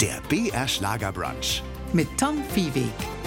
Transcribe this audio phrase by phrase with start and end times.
[0.00, 1.62] Der BR Schlagerbrunch.
[1.92, 3.21] mit Tom Viehweg.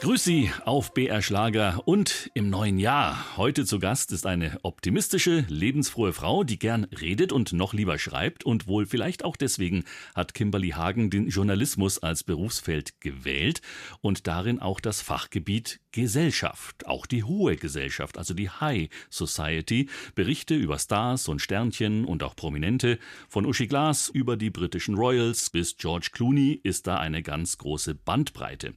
[0.00, 3.36] Grüß Sie auf BR Schlager und im neuen Jahr.
[3.36, 8.42] Heute zu Gast ist eine optimistische, lebensfrohe Frau, die gern redet und noch lieber schreibt
[8.42, 9.84] und wohl vielleicht auch deswegen
[10.14, 13.60] hat Kimberly Hagen den Journalismus als Berufsfeld gewählt
[14.00, 20.54] und darin auch das Fachgebiet Gesellschaft, auch die hohe Gesellschaft, also die High Society, Berichte
[20.54, 22.98] über Stars und Sternchen und auch Prominente,
[23.28, 27.94] von Uschi Glas über die britischen Royals bis George Clooney ist da eine ganz große
[27.94, 28.72] Bandbreite.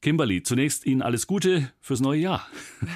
[0.00, 2.46] Kimberly, zunächst Ihnen alles Gute fürs neue Jahr.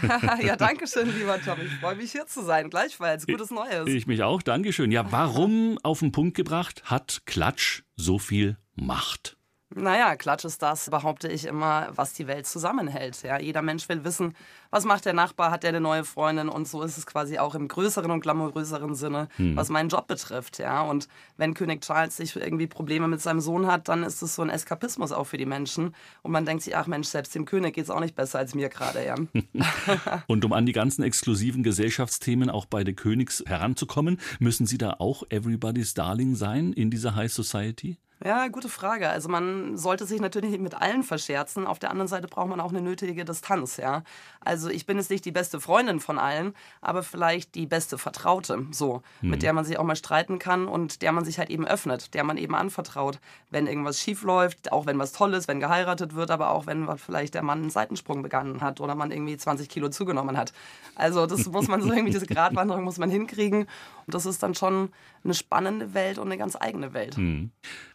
[0.42, 1.58] ja, danke schön, lieber Tom.
[1.64, 2.70] Ich freue mich hier zu sein.
[2.70, 3.26] Gleichfalls.
[3.26, 3.88] Gutes Neues.
[3.88, 4.92] Ich mich auch, Dankeschön.
[4.92, 9.36] Ja, warum auf den Punkt gebracht hat Klatsch so viel Macht?
[9.74, 13.22] Naja, Klatsch ist das, behaupte ich immer, was die Welt zusammenhält.
[13.22, 14.34] Ja, jeder Mensch will wissen,
[14.70, 17.54] was macht der Nachbar, hat der eine neue Freundin und so ist es quasi auch
[17.54, 20.58] im größeren und glamouröseren Sinne, was meinen Job betrifft.
[20.58, 24.34] Ja, und wenn König Charles sich irgendwie Probleme mit seinem Sohn hat, dann ist es
[24.34, 27.44] so ein Eskapismus auch für die Menschen und man denkt sich, ach Mensch, selbst dem
[27.44, 29.04] König geht es auch nicht besser als mir gerade.
[29.04, 29.14] Ja.
[30.26, 34.96] Und um an die ganzen exklusiven Gesellschaftsthemen auch bei der Königs heranzukommen, müssen Sie da
[34.98, 37.98] auch Everybody's Darling sein in dieser High Society?
[38.24, 39.08] Ja, gute Frage.
[39.08, 41.66] Also man sollte sich natürlich nicht mit allen verscherzen.
[41.66, 44.04] Auf der anderen Seite braucht man auch eine nötige Distanz, ja.
[44.40, 48.66] Also ich bin jetzt nicht die beste Freundin von allen, aber vielleicht die beste Vertraute,
[48.70, 51.66] so, mit der man sich auch mal streiten kann und der man sich halt eben
[51.66, 53.18] öffnet, der man eben anvertraut,
[53.50, 56.86] wenn irgendwas schief läuft, auch wenn was toll ist, wenn geheiratet wird, aber auch wenn
[56.98, 60.52] vielleicht der Mann einen Seitensprung begangen hat oder man irgendwie 20 Kilo zugenommen hat.
[60.94, 63.62] Also das muss man so irgendwie, diese Gratwanderung muss man hinkriegen
[64.06, 64.90] und das ist dann schon
[65.24, 67.16] eine spannende Welt und eine ganz eigene Welt.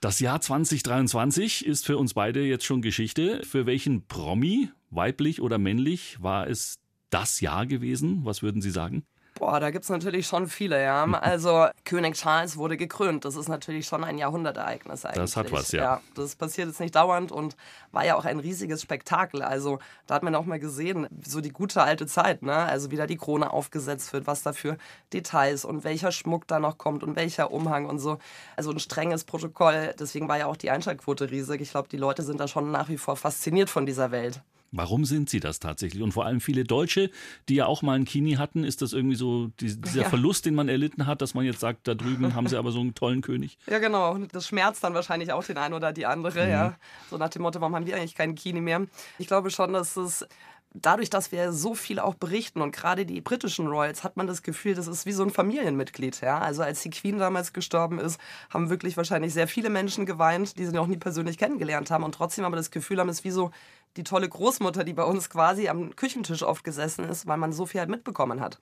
[0.02, 3.42] Das Jahr 2023 ist für uns beide jetzt schon Geschichte.
[3.44, 8.26] Für welchen Promi, weiblich oder männlich, war es das Jahr gewesen?
[8.26, 9.06] Was würden Sie sagen?
[9.40, 11.06] Boah, da gibt's natürlich schon viele, ja.
[11.22, 13.26] Also König Charles wurde gekrönt.
[13.26, 15.22] Das ist natürlich schon ein Jahrhundertereignis eigentlich.
[15.22, 16.02] Das hat was, ja.
[16.16, 17.56] Das passiert jetzt nicht dauernd und
[17.92, 19.42] war ja auch ein riesiges Spektakel.
[19.42, 22.56] Also da hat man auch mal gesehen, so die gute alte Zeit, ne?
[22.56, 24.78] Also wie da die Krone aufgesetzt wird, was da für
[25.14, 28.20] Details und welcher Schmuck da noch kommt und welcher Umhang und so.
[28.56, 29.94] Also ein strenges Protokoll.
[30.00, 31.62] Deswegen war ja auch die Einschaltquote riesig.
[31.62, 34.42] Ich glaube, die Leute sind da schon nach wie vor fasziniert von dieser Welt.
[34.72, 36.04] Warum sind sie das tatsächlich?
[36.04, 37.10] Und vor allem viele Deutsche,
[37.50, 40.10] die ja auch mal einen Kini hatten, ist das irgendwie so die, dieser Ja.
[40.10, 42.80] Verlust, den man erlitten hat, dass man jetzt sagt, da drüben haben sie aber so
[42.80, 43.58] einen tollen König?
[43.68, 44.18] Ja, genau.
[44.32, 46.76] Das schmerzt dann wahrscheinlich auch den einen oder die andere, ja.
[47.10, 48.86] So nach dem Motto, warum haben wir eigentlich keinen Kini mehr?
[49.20, 50.26] Ich glaube schon, dass es
[50.74, 54.44] dadurch, dass wir so viel auch berichten und gerade die britischen Royals, hat man das
[54.44, 56.40] Gefühl, das ist wie so ein Familienmitglied, ja.
[56.40, 58.20] Also als die Queen damals gestorben ist,
[58.52, 62.14] haben wirklich wahrscheinlich sehr viele Menschen geweint, die sie noch nie persönlich kennengelernt haben und
[62.14, 63.52] trotzdem aber das Gefühl haben, es ist wie so
[63.98, 67.66] die tolle Großmutter, die bei uns quasi am Küchentisch oft gesessen ist, weil man so
[67.66, 68.60] viel halt mitbekommen hat.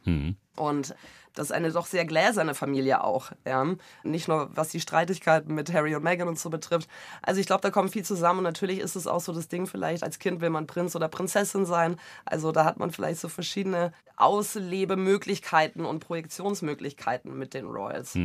[0.55, 0.95] Und
[1.35, 3.31] das ist eine doch sehr gläserne Familie auch.
[3.45, 3.65] Ja?
[4.03, 6.89] Nicht nur was die Streitigkeiten mit Harry und Meghan und so betrifft.
[7.21, 9.67] Also ich glaube, da kommt viel zusammen und natürlich ist es auch so das Ding,
[9.67, 11.97] vielleicht als Kind will man Prinz oder Prinzessin sein.
[12.25, 18.17] Also da hat man vielleicht so verschiedene Auslebemöglichkeiten und Projektionsmöglichkeiten mit den Royals.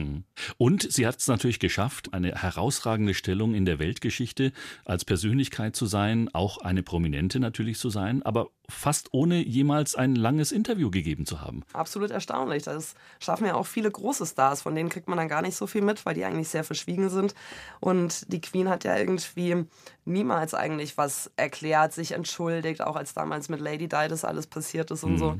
[0.56, 4.52] Und sie hat es natürlich geschafft, eine herausragende Stellung in der Weltgeschichte
[4.84, 10.14] als Persönlichkeit zu sein, auch eine Prominente natürlich zu sein, aber fast ohne jemals ein
[10.14, 11.64] langes Interview gegeben zu haben.
[11.72, 12.62] absolut erstaunlich.
[12.62, 15.66] Das schaffen ja auch viele große Stars, von denen kriegt man dann gar nicht so
[15.66, 17.34] viel mit, weil die eigentlich sehr verschwiegen sind.
[17.80, 19.66] Und die Queen hat ja irgendwie
[20.04, 24.90] niemals eigentlich was erklärt, sich entschuldigt, auch als damals mit Lady Di das alles passiert
[24.90, 25.36] ist und so.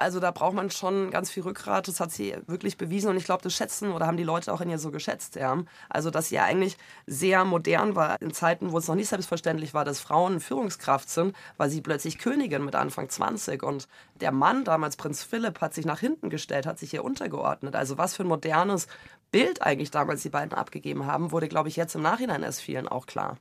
[0.00, 1.86] Also da braucht man schon ganz viel Rückgrat.
[1.86, 4.62] Das hat sie wirklich bewiesen und ich glaube, das schätzen oder haben die Leute auch
[4.62, 5.36] in ihr so geschätzt.
[5.36, 5.62] Ja.
[5.90, 9.74] Also dass sie ja eigentlich sehr modern war in Zeiten, wo es noch nicht selbstverständlich
[9.74, 13.88] war, dass Frauen Führungskraft sind, weil sie plötzlich Königin mit Anfang 20 und
[14.22, 17.76] der Mann damals Prinz Philipp hat sich nach hinten gestellt, hat sich ihr untergeordnet.
[17.76, 18.86] Also was für ein modernes
[19.30, 22.88] Bild eigentlich damals die beiden abgegeben haben, wurde glaube ich jetzt im Nachhinein erst vielen
[22.88, 23.36] auch klar.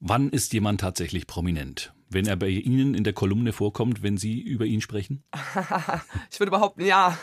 [0.00, 1.94] Wann ist jemand tatsächlich prominent?
[2.10, 5.22] Wenn er bei Ihnen in der Kolumne vorkommt, wenn Sie über ihn sprechen?
[6.30, 7.18] Ich würde behaupten, ja.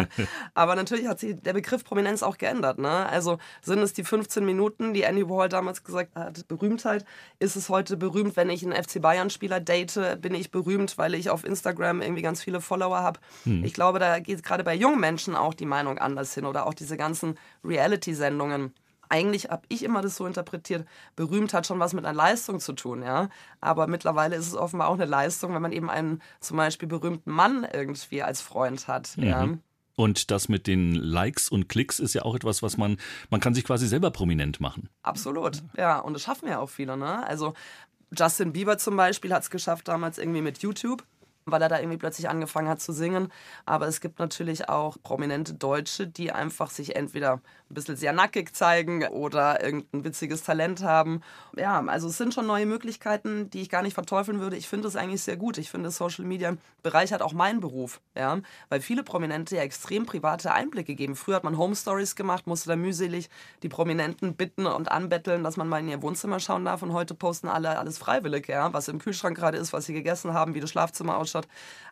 [0.54, 2.78] Aber natürlich hat sich der Begriff Prominenz auch geändert.
[2.78, 2.88] Ne?
[2.88, 7.04] Also sind es die 15 Minuten, die Andy Warhol damals gesagt hat, Berühmtheit?
[7.38, 10.20] Ist es heute berühmt, wenn ich einen FC Bayern-Spieler date?
[10.20, 13.20] Bin ich berühmt, weil ich auf Instagram irgendwie ganz viele Follower habe?
[13.62, 16.74] Ich glaube, da geht gerade bei jungen Menschen auch die Meinung anders hin oder auch
[16.74, 18.72] diese ganzen Reality-Sendungen
[19.08, 22.72] eigentlich habe ich immer das so interpretiert, berühmt hat schon was mit einer Leistung zu
[22.72, 23.28] tun, ja.
[23.60, 27.30] Aber mittlerweile ist es offenbar auch eine Leistung, wenn man eben einen zum Beispiel berühmten
[27.30, 29.48] Mann irgendwie als Freund hat, ja.
[29.96, 32.98] Und das mit den Likes und Klicks ist ja auch etwas, was man,
[33.30, 34.88] man kann sich quasi selber prominent machen.
[35.02, 35.98] Absolut, ja.
[35.98, 37.26] Und das schaffen ja auch viele, ne?
[37.26, 37.54] Also
[38.16, 41.04] Justin Bieber zum Beispiel hat es geschafft damals irgendwie mit YouTube.
[41.50, 43.32] Weil er da irgendwie plötzlich angefangen hat zu singen.
[43.66, 47.40] Aber es gibt natürlich auch prominente Deutsche, die einfach sich entweder
[47.70, 51.20] ein bisschen sehr nackig zeigen oder irgendein witziges Talent haben.
[51.56, 54.56] Ja, also es sind schon neue Möglichkeiten, die ich gar nicht verteufeln würde.
[54.56, 55.58] Ich finde es eigentlich sehr gut.
[55.58, 60.52] Ich finde, Social Media bereichert auch meinen Beruf, ja, weil viele Prominente ja extrem private
[60.52, 61.16] Einblicke geben.
[61.16, 63.28] Früher hat man Home Stories gemacht, musste da mühselig
[63.62, 67.14] die Prominenten bitten und anbetteln, dass man mal in ihr Wohnzimmer schauen darf und heute
[67.14, 70.60] posten alle alles freiwillig, ja, was im Kühlschrank gerade ist, was sie gegessen haben, wie
[70.60, 71.37] das Schlafzimmer ausschaut.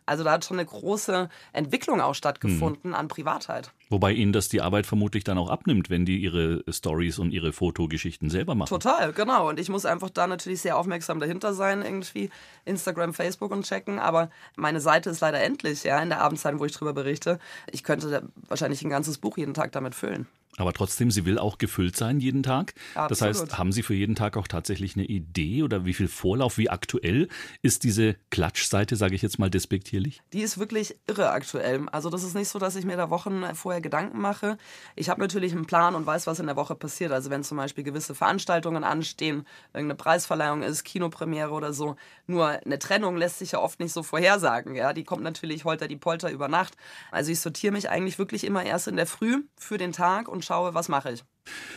[0.06, 2.96] Also da hat schon eine große Entwicklung auch stattgefunden mhm.
[2.96, 3.72] an Privatheit.
[3.90, 7.52] Wobei ihnen das die Arbeit vermutlich dann auch abnimmt, wenn die ihre Stories und ihre
[7.52, 8.68] Fotogeschichten selber machen.
[8.68, 9.48] Total, genau.
[9.48, 12.30] Und ich muss einfach da natürlich sehr aufmerksam dahinter sein, irgendwie
[12.64, 13.98] Instagram, Facebook und checken.
[13.98, 17.40] Aber meine Seite ist leider endlich, ja, in der Abendzeit, wo ich drüber berichte.
[17.70, 20.26] Ich könnte wahrscheinlich ein ganzes Buch jeden Tag damit füllen.
[20.58, 22.74] Aber trotzdem, sie will auch gefüllt sein jeden Tag.
[22.94, 23.10] Absolut.
[23.10, 26.56] Das heißt, haben Sie für jeden Tag auch tatsächlich eine Idee oder wie viel Vorlauf,
[26.56, 27.28] wie aktuell
[27.62, 30.22] ist diese Klatschseite, sage ich jetzt mal despektierlich?
[30.32, 31.86] Die ist wirklich irre aktuell.
[31.90, 34.56] Also das ist nicht so, dass ich mir da Wochen vorher Gedanken mache.
[34.94, 37.12] Ich habe natürlich einen Plan und weiß, was in der Woche passiert.
[37.12, 41.96] Also wenn zum Beispiel gewisse Veranstaltungen anstehen, irgendeine Preisverleihung ist, Kinopremiere oder so.
[42.26, 44.74] Nur eine Trennung lässt sich ja oft nicht so vorhersagen.
[44.74, 46.76] Ja, die kommt natürlich holter die Polter über Nacht.
[47.10, 50.45] Also ich sortiere mich eigentlich wirklich immer erst in der Früh für den Tag und
[50.46, 51.24] schaue, was mache ich.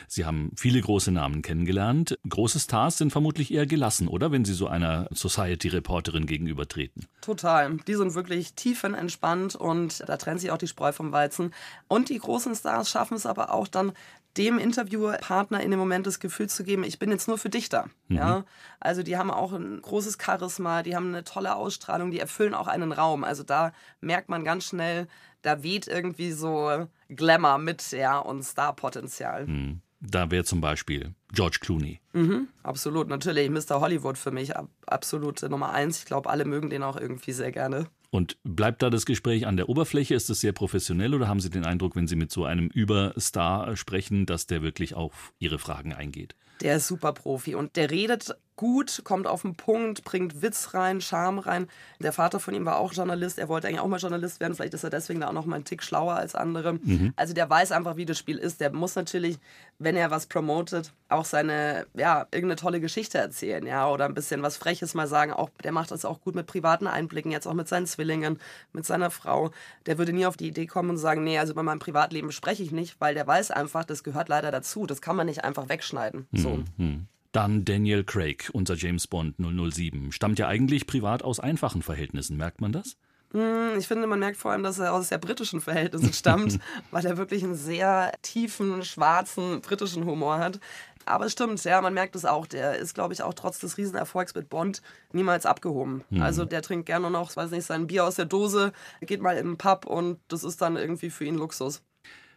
[0.07, 2.17] Sie haben viele große Namen kennengelernt.
[2.27, 4.31] Große Stars sind vermutlich eher gelassen, oder?
[4.31, 7.05] Wenn Sie so einer Society-Reporterin gegenübertreten.
[7.21, 7.77] Total.
[7.87, 11.53] Die sind wirklich tiefenentspannt und da trennt sich auch die Spreu vom Weizen.
[11.87, 13.93] Und die großen Stars schaffen es aber auch dann,
[14.37, 17.67] dem Interviewpartner in dem Moment das Gefühl zu geben, ich bin jetzt nur für dich
[17.67, 17.85] da.
[18.07, 18.15] Mhm.
[18.15, 18.45] Ja?
[18.79, 22.67] Also die haben auch ein großes Charisma, die haben eine tolle Ausstrahlung, die erfüllen auch
[22.67, 23.23] einen Raum.
[23.23, 25.07] Also da merkt man ganz schnell,
[25.41, 29.47] da weht irgendwie so Glamour mit, ja, und Starpotenzial.
[29.47, 29.81] Mhm.
[30.01, 31.99] Da wäre zum Beispiel George Clooney.
[32.13, 33.49] Mhm, absolut, natürlich.
[33.49, 33.81] Mr.
[33.81, 34.53] Hollywood für mich
[34.85, 35.99] absolut Nummer eins.
[35.99, 37.87] Ich glaube, alle mögen den auch irgendwie sehr gerne.
[38.09, 40.15] Und bleibt da das Gespräch an der Oberfläche?
[40.15, 43.75] Ist das sehr professionell oder haben Sie den Eindruck, wenn Sie mit so einem Überstar
[43.75, 46.35] sprechen, dass der wirklich auf Ihre Fragen eingeht?
[46.61, 50.99] Der ist super Profi und der redet gut, kommt auf den Punkt, bringt Witz rein,
[50.99, 51.67] Charme rein.
[52.01, 54.73] Der Vater von ihm war auch Journalist, er wollte eigentlich auch mal Journalist werden, vielleicht
[54.73, 56.73] ist er deswegen da auch noch mal einen Tick schlauer als andere.
[56.73, 57.13] Mhm.
[57.15, 58.59] Also der weiß einfach, wie das Spiel ist.
[58.59, 59.39] Der muss natürlich,
[59.77, 64.41] wenn er was promotet, auch seine, ja, irgendeine tolle Geschichte erzählen, ja, oder ein bisschen
[64.41, 65.31] was Freches mal sagen.
[65.31, 68.39] Auch, der macht das auch gut mit privaten Einblicken, jetzt auch mit seinen Zwillingen,
[68.73, 69.51] mit seiner Frau.
[69.85, 72.63] Der würde nie auf die Idee kommen und sagen, nee, also über mein Privatleben spreche
[72.63, 74.85] ich nicht, weil der weiß einfach, das gehört leider dazu.
[74.85, 76.27] Das kann man nicht einfach wegschneiden.
[76.33, 76.59] So.
[76.75, 77.07] Mhm.
[77.31, 80.11] Dann Daniel Craig, unser James Bond 007.
[80.11, 82.97] Stammt ja eigentlich privat aus einfachen Verhältnissen, merkt man das?
[83.31, 86.59] Hm, ich finde, man merkt vor allem, dass er aus sehr britischen Verhältnissen stammt,
[86.91, 90.59] weil er wirklich einen sehr tiefen, schwarzen britischen Humor hat.
[91.05, 92.45] Aber es stimmt, ja, man merkt es auch.
[92.45, 96.03] Der ist, glaube ich, auch trotz des Riesenerfolgs mit Bond niemals abgehoben.
[96.09, 96.21] Mhm.
[96.21, 99.47] Also der trinkt gerne noch, weiß nicht, sein Bier aus der Dose, geht mal in
[99.47, 101.81] den Pub und das ist dann irgendwie für ihn Luxus.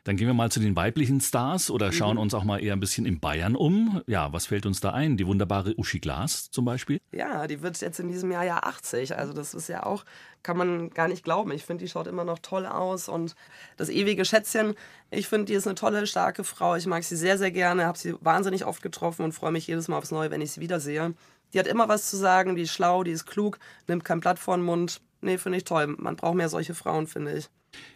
[0.05, 2.23] Dann gehen wir mal zu den weiblichen Stars oder schauen mhm.
[2.23, 4.03] uns auch mal eher ein bisschen in Bayern um.
[4.09, 5.17] Ja, was fällt uns da ein?
[5.17, 7.01] Die wunderbare Uschi Glas zum Beispiel?
[7.13, 9.17] Ja, die wird jetzt in diesem Jahr ja 80.
[9.17, 10.05] Also das ist ja auch,
[10.43, 11.53] kann man gar nicht glauben.
[11.53, 13.37] Ich finde, die schaut immer noch toll aus und
[13.77, 14.75] das ewige Schätzchen,
[15.11, 16.75] ich finde, die ist eine tolle, starke Frau.
[16.75, 19.87] Ich mag sie sehr, sehr gerne, habe sie wahnsinnig oft getroffen und freue mich jedes
[19.87, 21.15] Mal aufs Neue, wenn ich sie wiedersehe.
[21.53, 24.41] Die hat immer was zu sagen, die ist schlau, die ist klug, nimmt kein Blatt
[24.41, 25.01] vor den Mund.
[25.21, 25.87] Nee, finde ich toll.
[25.87, 27.49] Man braucht mehr solche Frauen, finde ich.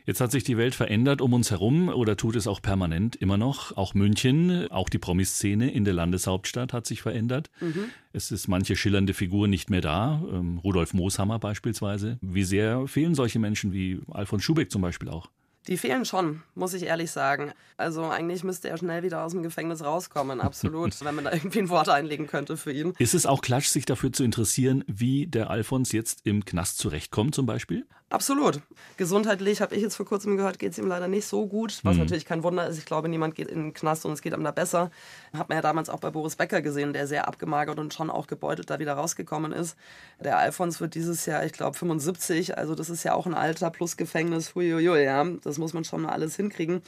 [0.05, 3.37] Jetzt hat sich die Welt verändert um uns herum oder tut es auch permanent immer
[3.37, 3.77] noch.
[3.77, 7.51] Auch München, auch die Promiszene in der Landeshauptstadt hat sich verändert.
[7.61, 7.91] Mhm.
[8.13, 10.23] Es ist manche schillernde Figur nicht mehr da.
[10.33, 12.19] Ähm, Rudolf Mooshammer beispielsweise.
[12.21, 15.31] Wie sehr fehlen solche Menschen wie Alfons Schubeck zum Beispiel auch?
[15.69, 17.53] Die fehlen schon, muss ich ehrlich sagen.
[17.77, 21.59] Also eigentlich müsste er schnell wieder aus dem Gefängnis rauskommen, absolut, wenn man da irgendwie
[21.59, 22.95] ein Wort einlegen könnte für ihn.
[22.99, 27.35] Ist es auch Klatsch, sich dafür zu interessieren, wie der Alfons jetzt im Knast zurechtkommt
[27.35, 27.85] zum Beispiel?
[28.09, 28.61] Absolut.
[28.97, 31.95] Gesundheitlich, habe ich jetzt vor kurzem gehört, geht es ihm leider nicht so gut, was
[31.95, 32.03] mhm.
[32.03, 32.79] natürlich kein Wunder ist.
[32.79, 34.93] Ich glaube, niemand geht in den Knast und es geht ihm da besser.
[35.37, 38.29] Hat man ja damals auch bei Boris Becker gesehen, der sehr abgemagert und schon auch
[38.29, 39.77] gebeutelt da wieder rausgekommen ist.
[40.23, 43.71] Der Alfons wird dieses Jahr, ich glaube, 75, also das ist ja auch ein Alter
[43.71, 45.25] plus Gefängnis, huiuiui, ja.
[45.43, 46.83] Das muss man schon mal alles hinkriegen.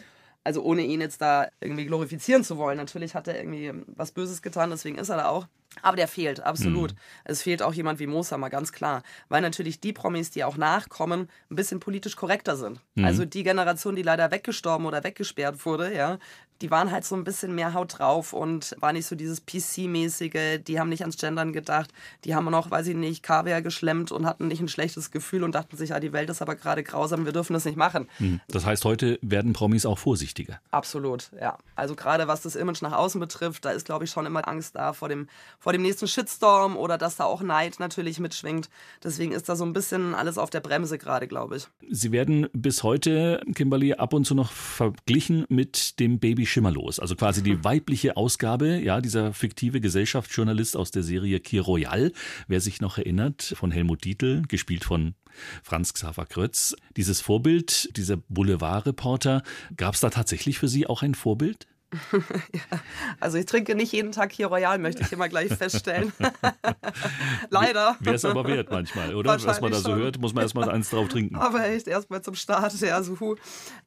[0.44, 2.78] Also ohne ihn jetzt da irgendwie glorifizieren zu wollen.
[2.78, 5.46] Natürlich hat er irgendwie was Böses getan, deswegen ist er da auch.
[5.82, 6.92] Aber der fehlt, absolut.
[6.92, 6.98] Mhm.
[7.24, 9.02] Es fehlt auch jemand wie Mosamer, ganz klar.
[9.28, 12.80] Weil natürlich die Promis, die auch nachkommen, ein bisschen politisch korrekter sind.
[12.94, 13.04] Mhm.
[13.04, 16.18] Also die Generation, die leider weggestorben oder weggesperrt wurde, ja,
[16.60, 20.58] die waren halt so ein bisschen mehr Haut drauf und war nicht so dieses PC-mäßige,
[20.58, 21.92] die haben nicht ans Gendern gedacht,
[22.24, 25.54] die haben noch, weiß ich nicht, Kaviar geschlemmt und hatten nicht ein schlechtes Gefühl und
[25.54, 28.08] dachten sich, ja, die Welt ist aber gerade grausam, wir dürfen das nicht machen.
[28.18, 28.40] Mhm.
[28.48, 30.60] Das heißt, heute werden Promis auch vorsichtiger.
[30.70, 31.58] Absolut, ja.
[31.76, 34.74] Also gerade was das Image nach außen betrifft, da ist, glaube ich, schon immer Angst
[34.74, 38.68] da vor dem, vor dem nächsten Shitstorm oder dass da auch Neid natürlich mitschwingt.
[39.02, 41.68] Deswegen ist da so ein bisschen alles auf der Bremse gerade, glaube ich.
[41.88, 46.98] Sie werden bis heute, Kimberly, ab und zu noch verglichen mit dem Baby Schimmerlos.
[46.98, 52.12] Also quasi die weibliche Ausgabe, ja, dieser fiktive Gesellschaftsjournalist aus der Serie Kir Royal.
[52.46, 55.14] Wer sich noch erinnert, von Helmut Dietl, gespielt von
[55.62, 56.74] Franz Xaver Krötz.
[56.96, 59.42] Dieses Vorbild, dieser Boulevardreporter,
[59.76, 61.66] gab es da tatsächlich für Sie auch ein Vorbild?
[62.12, 62.78] ja,
[63.18, 66.12] also ich trinke nicht jeden Tag hier Royal, möchte ich immer gleich feststellen.
[67.50, 67.96] Leider.
[68.00, 69.42] Wäre es aber wert manchmal, oder?
[69.42, 69.98] Was man da so schon.
[69.98, 71.36] hört, muss man erstmal eins drauf trinken.
[71.48, 73.36] Aber echt erstmal zum Start, ja, so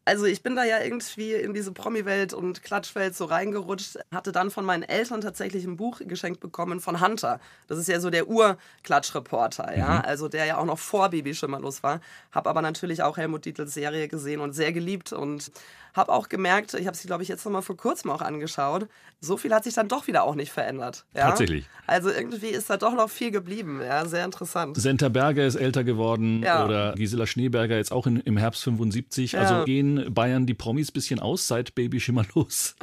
[0.03, 4.50] Also ich bin da ja irgendwie in diese Promi-Welt und Klatschwelt so reingerutscht, hatte dann
[4.50, 7.39] von meinen Eltern tatsächlich ein Buch geschenkt bekommen von Hunter.
[7.67, 10.05] Das ist ja so der Ur-Klatschreporter, ja, mhm.
[10.05, 12.01] also der ja auch noch vor Baby Schimmerlos war.
[12.31, 15.51] Hab aber natürlich auch Helmut Dietls Serie gesehen und sehr geliebt und
[15.93, 18.88] habe auch gemerkt, ich habe sie, glaube ich, jetzt noch mal vor kurzem auch angeschaut,
[19.19, 21.05] so viel hat sich dann doch wieder auch nicht verändert.
[21.13, 21.29] Ja?
[21.29, 21.65] Tatsächlich.
[21.86, 23.81] Also irgendwie ist da doch noch viel geblieben.
[23.81, 24.77] Ja, sehr interessant.
[24.77, 26.65] Senta Berger ist älter geworden ja.
[26.65, 29.33] oder Gisela Schneeberger jetzt auch in, im Herbst 75.
[29.33, 29.41] Ja.
[29.41, 32.75] Also gehen Bayern die Promis ein bisschen aus seit Baby Schimmer los?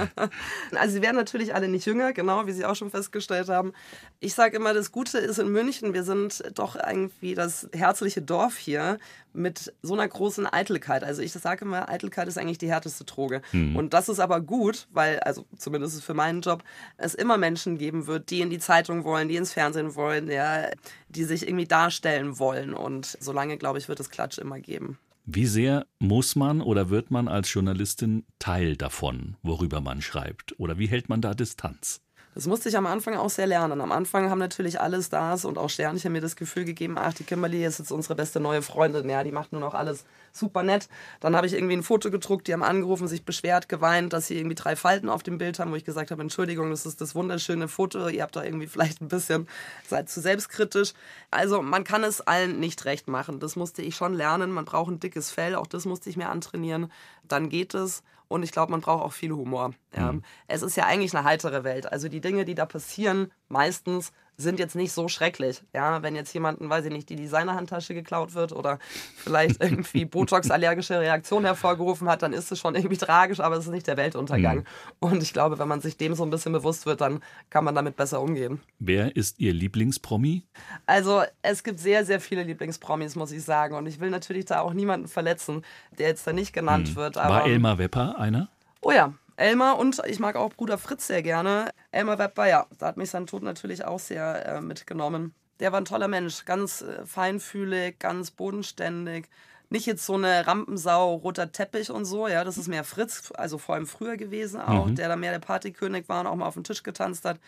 [0.74, 3.72] also sie werden natürlich alle nicht jünger, genau, wie Sie auch schon festgestellt haben.
[4.18, 8.56] Ich sage immer, das Gute ist in München, wir sind doch irgendwie das herzliche Dorf
[8.56, 8.98] hier
[9.32, 11.04] mit so einer großen Eitelkeit.
[11.04, 13.42] Also ich sage immer, Eitelkeit ist eigentlich die härteste Droge.
[13.52, 13.76] Mhm.
[13.76, 16.62] Und das ist aber gut, weil, also zumindest für meinen Job,
[16.96, 20.68] es immer Menschen geben wird, die in die Zeitung wollen, die ins Fernsehen wollen, ja,
[21.08, 22.74] die sich irgendwie darstellen wollen.
[22.74, 24.98] Und solange, glaube ich, wird es Klatsch immer geben.
[25.24, 30.58] Wie sehr muss man oder wird man als Journalistin Teil davon, worüber man schreibt?
[30.58, 32.01] Oder wie hält man da Distanz?
[32.34, 33.82] Das musste ich am Anfang auch sehr lernen.
[33.82, 37.24] Am Anfang haben natürlich alle Stars und auch Sternchen mir das Gefühl gegeben, ach, die
[37.24, 39.08] Kimberly ist jetzt unsere beste neue Freundin.
[39.10, 40.88] Ja, die macht nur noch alles super nett.
[41.20, 44.38] Dann habe ich irgendwie ein Foto gedruckt, die haben angerufen, sich beschwert, geweint, dass sie
[44.38, 47.14] irgendwie drei Falten auf dem Bild haben, wo ich gesagt habe, Entschuldigung, das ist das
[47.14, 49.46] wunderschöne Foto, ihr habt da irgendwie vielleicht ein bisschen,
[49.86, 50.94] seid zu selbstkritisch.
[51.30, 53.40] Also man kann es allen nicht recht machen.
[53.40, 54.52] Das musste ich schon lernen.
[54.52, 56.90] Man braucht ein dickes Fell, auch das musste ich mir antrainieren.
[57.28, 58.02] Dann geht es.
[58.32, 59.72] Und ich glaube, man braucht auch viel Humor.
[59.94, 60.22] Mhm.
[60.46, 61.92] Es ist ja eigentlich eine heitere Welt.
[61.92, 65.62] Also die Dinge, die da passieren, meistens sind jetzt nicht so schrecklich.
[65.74, 68.78] Ja, wenn jetzt jemanden, weiß ich nicht, die Designerhandtasche geklaut wird oder
[69.16, 73.70] vielleicht irgendwie Botox-allergische Reaktion hervorgerufen hat, dann ist es schon irgendwie tragisch, aber es ist
[73.70, 74.58] nicht der Weltuntergang.
[74.58, 74.64] Mhm.
[75.00, 77.20] Und ich glaube, wenn man sich dem so ein bisschen bewusst wird, dann
[77.50, 78.60] kann man damit besser umgehen.
[78.78, 80.44] Wer ist Ihr Lieblingspromi?
[80.86, 83.76] Also, es gibt sehr, sehr viele Lieblingspromis, muss ich sagen.
[83.76, 85.64] Und ich will natürlich da auch niemanden verletzen,
[85.98, 86.96] der jetzt da nicht genannt mhm.
[86.96, 87.16] wird.
[87.16, 88.48] War Elmar Wepper einer?
[88.80, 91.70] Oh ja, Elmar und ich mag auch Bruder Fritz sehr gerne.
[91.90, 95.34] Elmar Webber, ja, da hat mich sein Tod natürlich auch sehr äh, mitgenommen.
[95.60, 99.28] Der war ein toller Mensch, ganz äh, feinfühlig, ganz bodenständig,
[99.72, 103.58] nicht jetzt so eine Rampensau, roter Teppich und so, ja, das ist mehr Fritz, also
[103.58, 104.94] vor allem früher gewesen auch, mhm.
[104.94, 107.40] der da mehr der Partykönig war und auch mal auf den Tisch getanzt hat.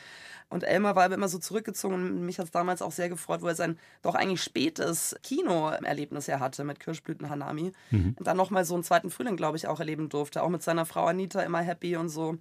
[0.48, 3.42] Und Elmar war aber immer so zurückgezogen und mich hat es damals auch sehr gefreut,
[3.42, 7.72] wo er sein doch eigentlich spätes Kinoerlebnis ja hatte mit Kirschblüten Hanami.
[7.90, 8.14] Mhm.
[8.18, 10.42] Und dann nochmal so einen zweiten Frühling, glaube ich, auch erleben durfte.
[10.42, 12.36] Auch mit seiner Frau Anita immer happy und so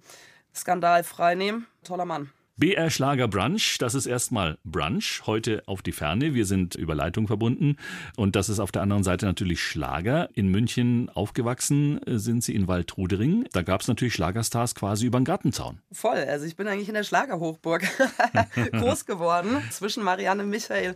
[0.54, 1.66] skandalfrei nehmen.
[1.82, 2.30] Toller Mann.
[2.56, 6.34] BR Schlager Brunch, das ist erstmal Brunch, heute auf die Ferne.
[6.34, 7.78] Wir sind über Leitung verbunden
[8.16, 10.28] und das ist auf der anderen Seite natürlich Schlager.
[10.34, 13.48] In München aufgewachsen äh, sind Sie in Waldrudering.
[13.52, 15.80] Da gab es natürlich Schlagerstars quasi über den Gartenzaun.
[15.90, 17.82] Voll, also ich bin eigentlich in der Schlagerhochburg
[18.70, 20.94] groß geworden, zwischen Marianne Michael,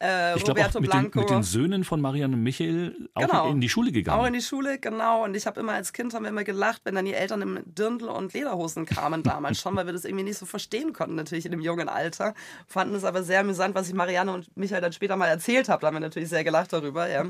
[0.00, 3.50] äh, ich glaube auch mit den, mit den, Söhnen von Marianne und Michael auch genau.
[3.50, 4.20] in die Schule gegangen.
[4.20, 5.24] Auch in die Schule, genau.
[5.24, 7.60] Und ich habe immer als Kind haben wir immer gelacht, wenn dann die Eltern im
[7.64, 11.46] Dirndl und Lederhosen kamen damals schon, weil wir das irgendwie nicht so verstehen konnten, natürlich
[11.46, 12.34] in dem jungen Alter.
[12.68, 15.80] Fanden es aber sehr amüsant, was ich Marianne und Michael dann später mal erzählt habe.
[15.80, 17.08] Da haben wir natürlich sehr gelacht darüber.
[17.08, 17.24] Ja.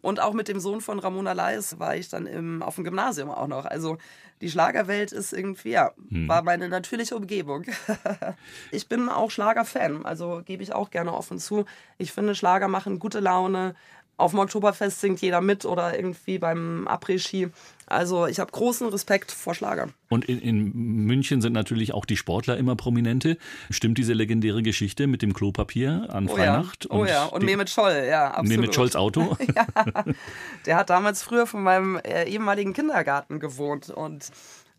[0.00, 3.30] Und auch mit dem Sohn von Ramona Leis war ich dann im, auf dem Gymnasium
[3.30, 3.64] auch noch.
[3.64, 3.98] Also
[4.40, 6.28] die Schlagerwelt ist irgendwie, ja, hm.
[6.28, 7.64] war meine natürliche Umgebung.
[8.70, 11.64] ich bin auch Schlagerfan, also gebe ich auch gerne offen zu.
[11.98, 13.74] Ich finde, Schlager machen gute Laune,
[14.16, 17.48] auf dem Oktoberfest singt jeder mit oder irgendwie beim Après-Ski.
[17.86, 19.88] Also ich habe großen Respekt vor Schlager.
[20.08, 20.72] Und in, in,
[21.06, 23.36] München sind natürlich auch die Sportler immer prominente.
[23.70, 26.84] Stimmt diese legendäre Geschichte mit dem Klopapier an oh Freinacht?
[26.84, 26.90] Ja.
[26.96, 28.48] Oh ja, und Mehmet Scholl, ja, absolut.
[28.48, 29.36] Mehmet Scholls Auto?
[29.54, 29.66] ja,
[30.66, 34.30] der hat damals früher von meinem äh, ehemaligen Kindergarten gewohnt und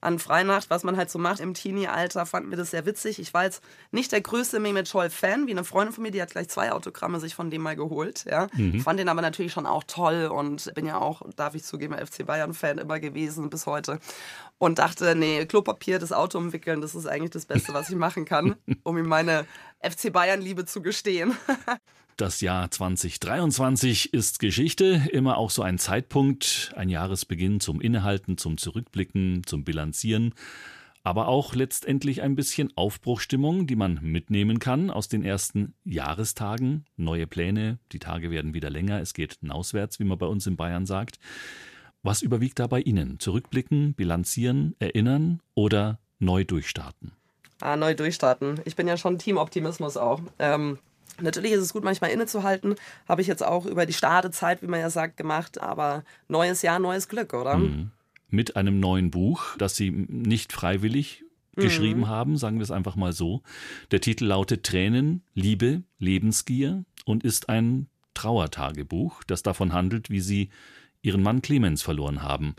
[0.05, 3.19] an Freinacht, was man halt so macht im Teenie-Alter, fanden wir das sehr witzig.
[3.19, 6.31] Ich war jetzt nicht der größte Mehmet Scholl-Fan, wie eine Freundin von mir, die hat
[6.31, 8.25] gleich zwei Autogramme sich von dem mal geholt.
[8.29, 8.47] Ja.
[8.53, 8.79] Mhm.
[8.81, 12.25] Fand den aber natürlich schon auch toll und bin ja auch, darf ich zugeben, FC
[12.25, 13.99] Bayern-Fan immer gewesen bis heute.
[14.57, 18.23] Und dachte, nee, Klopapier, das Auto umwickeln, das ist eigentlich das Beste, was ich machen
[18.23, 19.45] kann, um ihm meine
[19.81, 21.35] FC Bayern-Liebe zu gestehen.
[22.17, 28.57] Das Jahr 2023 ist Geschichte, immer auch so ein Zeitpunkt, ein Jahresbeginn zum Innehalten, zum
[28.57, 30.33] Zurückblicken, zum Bilanzieren.
[31.03, 36.85] aber auch letztendlich ein bisschen Aufbruchstimmung, die man mitnehmen kann aus den ersten Jahrestagen.
[36.95, 40.55] Neue Pläne, die Tage werden wieder länger, es geht hinauswärts, wie man bei uns in
[40.55, 41.19] Bayern sagt.
[42.01, 43.19] Was überwiegt da bei Ihnen?
[43.19, 47.11] Zurückblicken, bilanzieren, erinnern oder neu durchstarten?
[47.59, 48.61] Ah, neu durchstarten.
[48.65, 50.21] Ich bin ja schon Teamoptimismus auch.
[50.39, 50.79] Ähm,
[51.21, 52.75] Natürlich ist es gut, manchmal innezuhalten.
[53.07, 55.61] Habe ich jetzt auch über die Startezeit, wie man ja sagt, gemacht.
[55.61, 57.57] Aber neues Jahr, neues Glück, oder?
[57.57, 57.91] Mhm
[58.29, 61.23] mit einem neuen Buch, das Sie nicht freiwillig
[61.55, 62.07] geschrieben mhm.
[62.07, 63.41] haben, sagen wir es einfach mal so.
[63.91, 70.49] Der Titel lautet Tränen, Liebe, Lebensgier und ist ein Trauertagebuch, das davon handelt, wie Sie
[71.01, 72.55] Ihren Mann Clemens verloren haben,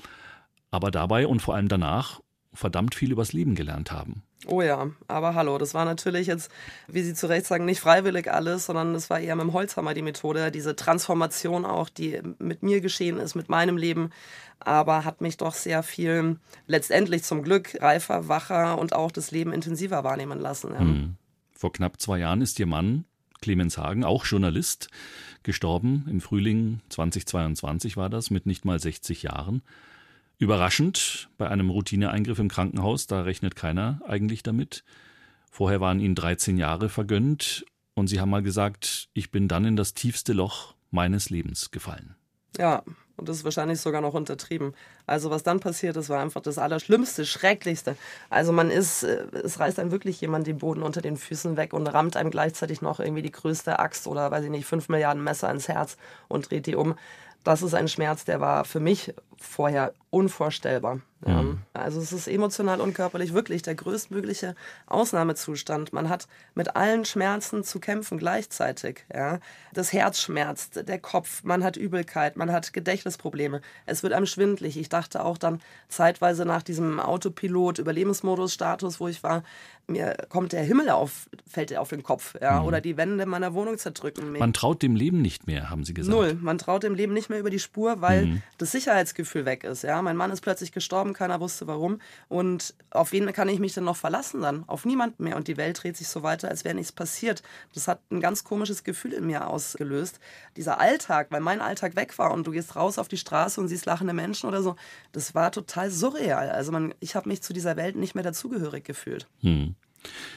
[0.70, 2.20] aber dabei und vor allem danach
[2.56, 4.22] verdammt viel übers Leben gelernt haben.
[4.46, 6.50] Oh ja, aber hallo, das war natürlich jetzt,
[6.88, 9.94] wie Sie zu Recht sagen, nicht freiwillig alles, sondern es war eher mit dem Holzhammer
[9.94, 14.10] die Methode, diese Transformation auch, die mit mir geschehen ist, mit meinem Leben,
[14.60, 19.52] aber hat mich doch sehr viel letztendlich zum Glück reifer, wacher und auch das Leben
[19.52, 20.72] intensiver wahrnehmen lassen.
[20.72, 20.80] Ja.
[20.80, 21.16] Hm.
[21.52, 23.04] Vor knapp zwei Jahren ist Ihr Mann,
[23.40, 24.88] Clemens Hagen, auch Journalist,
[25.42, 26.06] gestorben.
[26.10, 29.62] Im Frühling 2022 war das, mit nicht mal 60 Jahren.
[30.38, 34.84] Überraschend bei einem Routineeingriff im Krankenhaus, da rechnet keiner eigentlich damit.
[35.50, 37.64] Vorher waren ihnen 13 Jahre vergönnt
[37.94, 42.14] und sie haben mal gesagt, ich bin dann in das tiefste Loch meines Lebens gefallen.
[42.58, 42.82] Ja,
[43.16, 44.74] und das ist wahrscheinlich sogar noch untertrieben.
[45.06, 47.96] Also was dann passiert ist, war einfach das Allerschlimmste, Schrecklichste.
[48.28, 51.72] Also man ist, äh, es reißt einem wirklich jemand den Boden unter den Füßen weg
[51.72, 55.24] und rammt einem gleichzeitig noch irgendwie die größte Axt oder weiß ich nicht, fünf Milliarden
[55.24, 55.96] Messer ins Herz
[56.28, 56.94] und dreht die um.
[57.44, 61.00] Das ist ein Schmerz, der war für mich vorher unvorstellbar.
[61.26, 61.44] Ja.
[61.72, 64.54] Also es ist emotional und körperlich wirklich der größtmögliche
[64.86, 65.92] Ausnahmezustand.
[65.92, 69.04] Man hat mit allen Schmerzen zu kämpfen gleichzeitig.
[69.12, 69.40] Ja.
[69.72, 73.60] Das Herz schmerzt, der Kopf, man hat Übelkeit, man hat Gedächtnisprobleme.
[73.86, 74.76] Es wird einem schwindlig.
[74.76, 79.42] Ich dachte auch dann zeitweise nach diesem Autopilot-Überlebensmodus-Status, wo ich war,
[79.88, 82.34] mir kommt der Himmel auf, fällt auf den Kopf.
[82.40, 82.60] Ja.
[82.60, 82.66] Mhm.
[82.66, 84.40] Oder die Wände meiner Wohnung zerdrücken mich.
[84.40, 86.16] Man traut dem Leben nicht mehr, haben Sie gesagt.
[86.16, 86.36] Null.
[86.40, 88.42] Man traut dem Leben nicht mehr über die Spur, weil mhm.
[88.58, 89.82] das Sicherheitsgefühl weg ist.
[89.82, 89.95] Ja.
[90.02, 92.00] Mein Mann ist plötzlich gestorben, keiner wusste warum.
[92.28, 94.64] Und auf wen kann ich mich denn noch verlassen dann?
[94.68, 95.36] Auf niemanden mehr.
[95.36, 97.42] Und die Welt dreht sich so weiter, als wäre nichts passiert.
[97.74, 100.20] Das hat ein ganz komisches Gefühl in mir ausgelöst.
[100.56, 103.68] Dieser Alltag, weil mein Alltag weg war und du gehst raus auf die Straße und
[103.68, 104.76] siehst lachende Menschen oder so,
[105.12, 106.50] das war total surreal.
[106.50, 109.26] Also man, ich habe mich zu dieser Welt nicht mehr dazugehörig gefühlt.
[109.40, 109.74] Hm.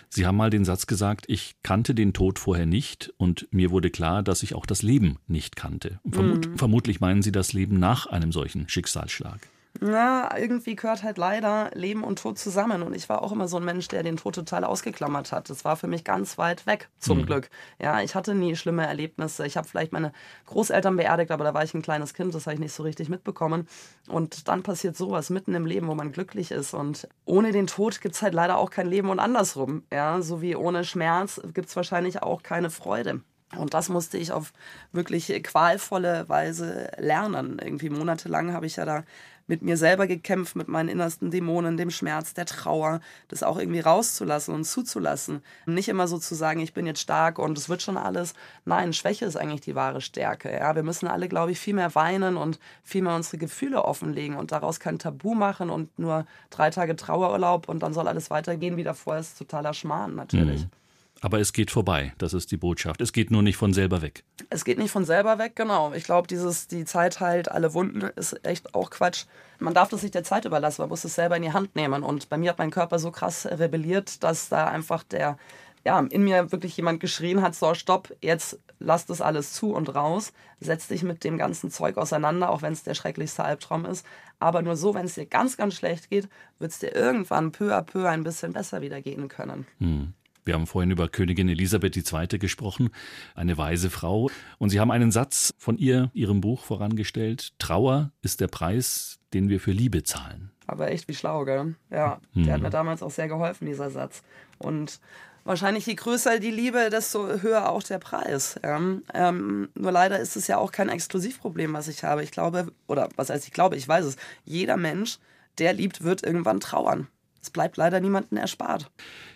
[0.09, 3.89] Sie haben mal den Satz gesagt, ich kannte den Tod vorher nicht und mir wurde
[3.89, 5.99] klar, dass ich auch das Leben nicht kannte.
[6.09, 6.57] Vermut, mhm.
[6.57, 9.39] Vermutlich meinen Sie das Leben nach einem solchen Schicksalsschlag.
[9.81, 12.81] Na, irgendwie gehört halt leider Leben und Tod zusammen.
[12.81, 15.49] Und ich war auch immer so ein Mensch, der den Tod total ausgeklammert hat.
[15.49, 17.25] Das war für mich ganz weit weg, zum mhm.
[17.27, 17.49] Glück.
[17.79, 19.45] Ja, ich hatte nie schlimme Erlebnisse.
[19.45, 20.11] Ich habe vielleicht meine
[20.47, 23.09] Großeltern beerdigt, aber da war ich ein kleines Kind, das habe ich nicht so richtig
[23.09, 23.67] mitbekommen.
[24.07, 26.73] Und dann passiert sowas mitten im Leben, wo man glücklich ist.
[26.73, 29.83] Und ohne den Tod gibt es halt leider auch kein Leben und andersrum.
[29.93, 33.21] Ja, so wie ohne Schmerz gibt es wahrscheinlich auch keine Freude.
[33.57, 34.53] Und das musste ich auf
[34.91, 37.59] wirklich qualvolle Weise lernen.
[37.63, 39.03] Irgendwie monatelang habe ich ja da
[39.49, 43.79] mit mir selber gekämpft, mit meinen innersten Dämonen, dem Schmerz, der Trauer, das auch irgendwie
[43.79, 45.41] rauszulassen und zuzulassen.
[45.65, 48.35] Nicht immer so zu sagen, ich bin jetzt stark und es wird schon alles.
[48.65, 50.51] Nein, Schwäche ist eigentlich die wahre Stärke.
[50.51, 54.37] Ja, wir müssen alle, glaube ich, viel mehr weinen und viel mehr unsere Gefühle offenlegen
[54.37, 58.77] und daraus kein Tabu machen und nur drei Tage Trauerurlaub und dann soll alles weitergehen
[58.77, 60.61] wie davor, ist totaler Schmarrn natürlich.
[60.61, 60.78] Mhm.
[61.21, 63.01] Aber es geht vorbei, das ist die Botschaft.
[63.01, 64.23] Es geht nur nicht von selber weg.
[64.49, 65.91] Es geht nicht von selber weg, genau.
[65.93, 69.25] Ich glaube, dieses, die Zeit heilt alle Wunden, ist echt auch Quatsch.
[69.59, 72.03] Man darf das nicht der Zeit überlassen, man muss es selber in die Hand nehmen.
[72.03, 75.37] Und bei mir hat mein Körper so krass rebelliert, dass da einfach der,
[75.85, 79.93] ja, in mir wirklich jemand geschrien hat, so, stopp, jetzt lass das alles zu und
[79.93, 84.05] raus, setz dich mit dem ganzen Zeug auseinander, auch wenn es der schrecklichste Albtraum ist.
[84.39, 86.29] Aber nur so, wenn es dir ganz, ganz schlecht geht,
[86.59, 89.67] wird es dir irgendwann peu à peu ein bisschen besser wieder gehen können.
[89.79, 90.13] Hm.
[90.49, 92.39] Wir haben vorhin über Königin Elisabeth II.
[92.39, 92.89] gesprochen,
[93.35, 94.31] eine weise Frau.
[94.57, 97.53] Und Sie haben einen Satz von ihr, Ihrem Buch vorangestellt.
[97.59, 100.49] Trauer ist der Preis, den wir für Liebe zahlen.
[100.65, 101.75] Aber echt wie schlau, gell?
[101.91, 102.45] Ja, hm.
[102.45, 104.23] der hat mir damals auch sehr geholfen, dieser Satz.
[104.57, 104.99] Und
[105.43, 108.59] wahrscheinlich je größer die Liebe, desto höher auch der Preis.
[108.63, 108.81] Ja.
[109.13, 112.23] Ähm, nur leider ist es ja auch kein Exklusivproblem, was ich habe.
[112.23, 115.19] Ich glaube, oder was heißt ich glaube, ich weiß es, jeder Mensch,
[115.59, 117.07] der liebt, wird irgendwann trauern.
[117.41, 118.91] Es bleibt leider niemandem erspart.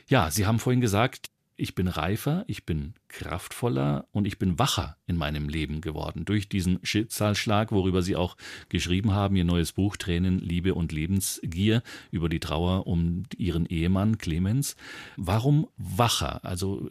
[0.07, 4.97] Ja, Sie haben vorhin gesagt, ich bin reifer, ich bin kraftvoller und ich bin wacher
[5.05, 8.37] in meinem Leben geworden durch diesen Schicksalsschlag, worüber Sie auch
[8.69, 14.17] geschrieben haben, Ihr neues Buch Tränen, Liebe und Lebensgier über die Trauer um Ihren Ehemann
[14.17, 14.75] Clemens.
[15.15, 16.43] Warum wacher?
[16.43, 16.89] Also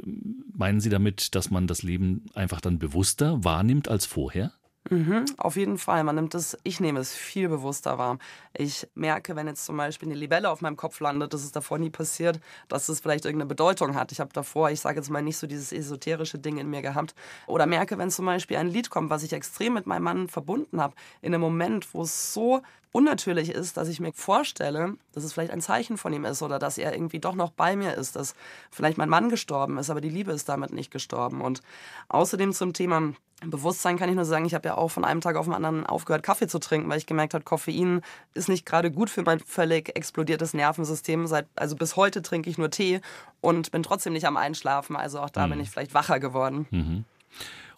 [0.53, 4.53] meinen Sie damit, dass man das Leben einfach dann bewusster wahrnimmt als vorher?
[4.91, 6.03] Mhm, auf jeden Fall.
[6.03, 8.19] Man nimmt es, ich nehme es viel bewusster wahr.
[8.53, 11.79] Ich merke, wenn jetzt zum Beispiel eine Libelle auf meinem Kopf landet, das ist davor
[11.79, 14.11] nie passiert, dass es vielleicht irgendeine Bedeutung hat.
[14.11, 17.15] Ich habe davor, ich sage jetzt mal, nicht so dieses esoterische Ding in mir gehabt.
[17.47, 20.81] Oder merke, wenn zum Beispiel ein Lied kommt, was ich extrem mit meinem Mann verbunden
[20.81, 22.61] habe, in einem Moment, wo es so
[22.93, 26.59] unnatürlich ist, dass ich mir vorstelle, dass es vielleicht ein Zeichen von ihm ist oder
[26.59, 28.35] dass er irgendwie doch noch bei mir ist, dass
[28.71, 31.41] vielleicht mein Mann gestorben ist, aber die Liebe ist damit nicht gestorben.
[31.41, 31.63] Und
[32.09, 35.37] außerdem zum Thema Bewusstsein kann ich nur sagen, ich habe ja auch von einem Tag
[35.37, 38.03] auf den anderen aufgehört, Kaffee zu trinken, weil ich gemerkt habe, Koffein
[38.35, 41.27] ist nicht gerade gut für mein völlig explodiertes Nervensystem.
[41.27, 43.01] Seit, also bis heute trinke ich nur Tee
[43.41, 44.97] und bin trotzdem nicht am Einschlafen.
[44.97, 45.53] Also auch da mhm.
[45.53, 46.67] bin ich vielleicht wacher geworden.
[46.71, 47.05] Mhm.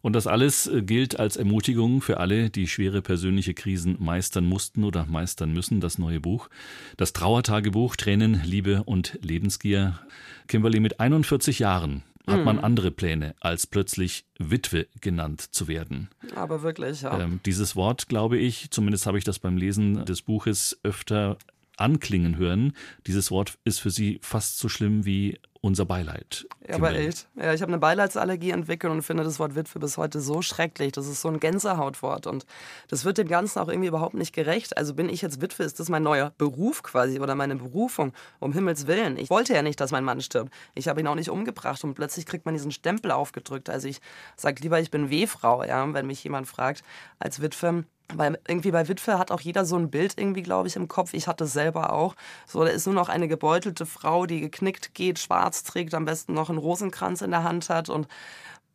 [0.04, 4.84] Und das alles äh, gilt als Ermutigung für alle, die schwere persönliche Krisen meistern mussten
[4.84, 5.80] oder meistern müssen.
[5.80, 6.50] Das neue Buch.
[6.98, 9.98] Das Trauertagebuch Tränen, Liebe und Lebensgier.
[10.46, 12.64] Kimberly mit 41 Jahren hat man hm.
[12.64, 16.10] andere Pläne, als plötzlich Witwe genannt zu werden.
[16.34, 17.18] Aber wirklich, ja.
[17.20, 21.38] Ähm, dieses Wort, glaube ich, zumindest habe ich das beim Lesen des Buches öfter
[21.78, 22.74] anklingen hören.
[23.06, 26.46] Dieses Wort ist für Sie fast so schlimm wie unser Beileid.
[26.68, 27.26] Ja, aber echt.
[27.36, 30.92] Ja, ich habe eine Beileidsallergie entwickelt und finde das Wort Witwe bis heute so schrecklich.
[30.92, 32.44] Das ist so ein Gänsehautwort und
[32.88, 34.76] das wird dem Ganzen auch irgendwie überhaupt nicht gerecht.
[34.76, 38.12] Also bin ich jetzt Witwe, ist das mein neuer Beruf quasi oder meine Berufung?
[38.40, 39.16] Um Himmels Willen.
[39.16, 40.52] Ich wollte ja nicht, dass mein Mann stirbt.
[40.74, 43.70] Ich habe ihn auch nicht umgebracht und plötzlich kriegt man diesen Stempel aufgedrückt.
[43.70, 44.02] Also ich
[44.36, 46.84] sage lieber, ich bin Wehfrau, ja, wenn mich jemand fragt,
[47.18, 47.84] als Witwe.
[48.12, 51.14] Weil irgendwie bei Witwe hat auch jeder so ein Bild irgendwie, glaube ich, im Kopf.
[51.14, 52.14] Ich hatte es selber auch.
[52.46, 56.34] So, da ist nur noch eine gebeutelte Frau, die geknickt geht, schwarz trägt, am besten
[56.34, 58.06] noch einen Rosenkranz in der Hand hat und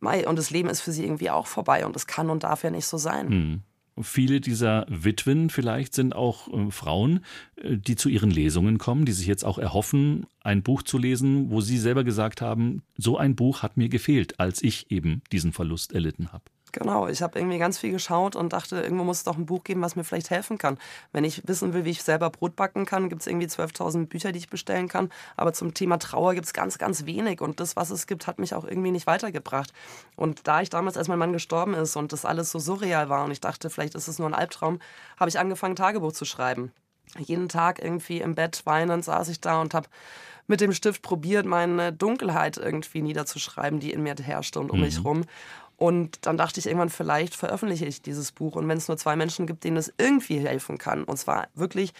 [0.02, 2.70] und das Leben ist für sie irgendwie auch vorbei und es kann und darf ja
[2.70, 3.28] nicht so sein.
[3.28, 3.62] Hm.
[4.02, 7.24] Viele dieser Witwen vielleicht sind auch äh, Frauen,
[7.56, 11.50] äh, die zu ihren Lesungen kommen, die sich jetzt auch erhoffen, ein Buch zu lesen,
[11.50, 15.52] wo sie selber gesagt haben, so ein Buch hat mir gefehlt, als ich eben diesen
[15.52, 16.44] Verlust erlitten habe.
[16.72, 19.64] Genau, ich habe irgendwie ganz viel geschaut und dachte, irgendwo muss es doch ein Buch
[19.64, 20.78] geben, was mir vielleicht helfen kann.
[21.12, 24.32] Wenn ich wissen will, wie ich selber Brot backen kann, gibt es irgendwie 12.000 Bücher,
[24.32, 25.10] die ich bestellen kann.
[25.36, 27.40] Aber zum Thema Trauer gibt es ganz, ganz wenig.
[27.40, 29.72] Und das, was es gibt, hat mich auch irgendwie nicht weitergebracht.
[30.16, 33.24] Und da ich damals, als mein Mann gestorben ist und das alles so surreal war
[33.24, 34.78] und ich dachte, vielleicht ist es nur ein Albtraum,
[35.18, 36.72] habe ich angefangen, Tagebuch zu schreiben.
[37.18, 39.88] Jeden Tag irgendwie im Bett weinend saß ich da und habe
[40.50, 44.84] mit dem Stift probiert, meine Dunkelheit irgendwie niederzuschreiben, die in mir herrschte und um mhm.
[44.84, 45.24] mich rum.
[45.80, 48.54] Und dann dachte ich irgendwann, vielleicht veröffentliche ich dieses Buch.
[48.54, 51.04] Und wenn es nur zwei Menschen gibt, denen es irgendwie helfen kann.
[51.04, 51.94] Und zwar wirklich,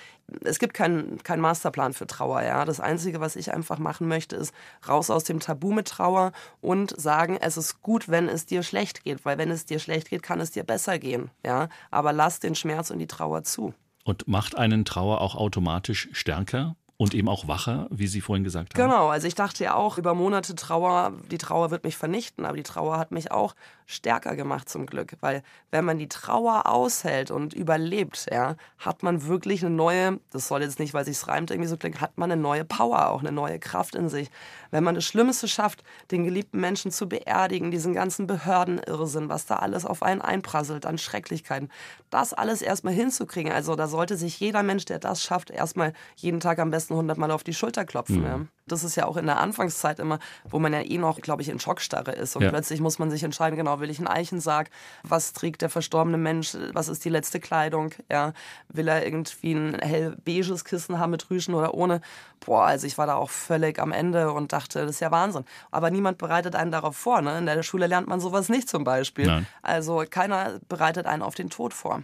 [0.44, 2.42] es gibt keinen kein Masterplan für Trauer.
[2.42, 2.66] Ja?
[2.66, 4.52] Das Einzige, was ich einfach machen möchte, ist
[4.86, 9.02] raus aus dem Tabu mit Trauer und sagen, es ist gut, wenn es dir schlecht
[9.02, 9.24] geht.
[9.24, 11.30] Weil wenn es dir schlecht geht, kann es dir besser gehen.
[11.42, 11.70] Ja?
[11.90, 13.72] Aber lass den Schmerz und die Trauer zu.
[14.04, 16.76] Und macht einen Trauer auch automatisch stärker?
[17.00, 18.90] Und eben auch wacher, wie Sie vorhin gesagt haben.
[18.90, 22.58] Genau, also ich dachte ja auch, über Monate Trauer, die Trauer wird mich vernichten, aber
[22.58, 23.54] die Trauer hat mich auch
[23.90, 25.16] stärker gemacht zum Glück.
[25.20, 30.48] Weil wenn man die Trauer aushält und überlebt, ja, hat man wirklich eine neue, das
[30.48, 33.20] soll jetzt nicht, weil sich's reimt, irgendwie so klingen, hat man eine neue Power, auch
[33.20, 34.30] eine neue Kraft in sich.
[34.70, 39.56] Wenn man das Schlimmste schafft, den geliebten Menschen zu beerdigen, diesen ganzen Behördenirrsinn, was da
[39.56, 41.70] alles auf einen einprasselt an Schrecklichkeiten,
[42.10, 43.52] das alles erstmal hinzukriegen.
[43.52, 46.94] Also da sollte sich jeder Mensch, der das schafft, erstmal jeden Tag am besten besten
[46.94, 48.20] 100 Mal auf die Schulter klopfen.
[48.20, 48.24] Mhm.
[48.24, 48.40] Ja.
[48.72, 51.48] Das ist ja auch in der Anfangszeit immer, wo man ja eh noch, glaube ich,
[51.48, 52.36] in Schockstarre ist.
[52.36, 52.50] Und ja.
[52.50, 54.70] plötzlich muss man sich entscheiden, genau, will ich einen Eichensarg?
[55.02, 56.56] Was trägt der verstorbene Mensch?
[56.72, 57.92] Was ist die letzte Kleidung?
[58.10, 58.32] Ja,
[58.68, 62.00] will er irgendwie ein hell beiges Kissen haben mit Rüschen oder ohne?
[62.40, 65.44] Boah, also ich war da auch völlig am Ende und dachte, das ist ja Wahnsinn.
[65.70, 67.20] Aber niemand bereitet einen darauf vor.
[67.22, 67.38] Ne?
[67.38, 69.26] In der Schule lernt man sowas nicht zum Beispiel.
[69.26, 69.46] Nein.
[69.62, 72.02] Also keiner bereitet einen auf den Tod vor.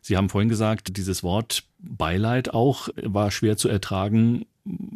[0.00, 4.46] Sie haben vorhin gesagt, dieses Wort Beileid auch war schwer zu ertragen.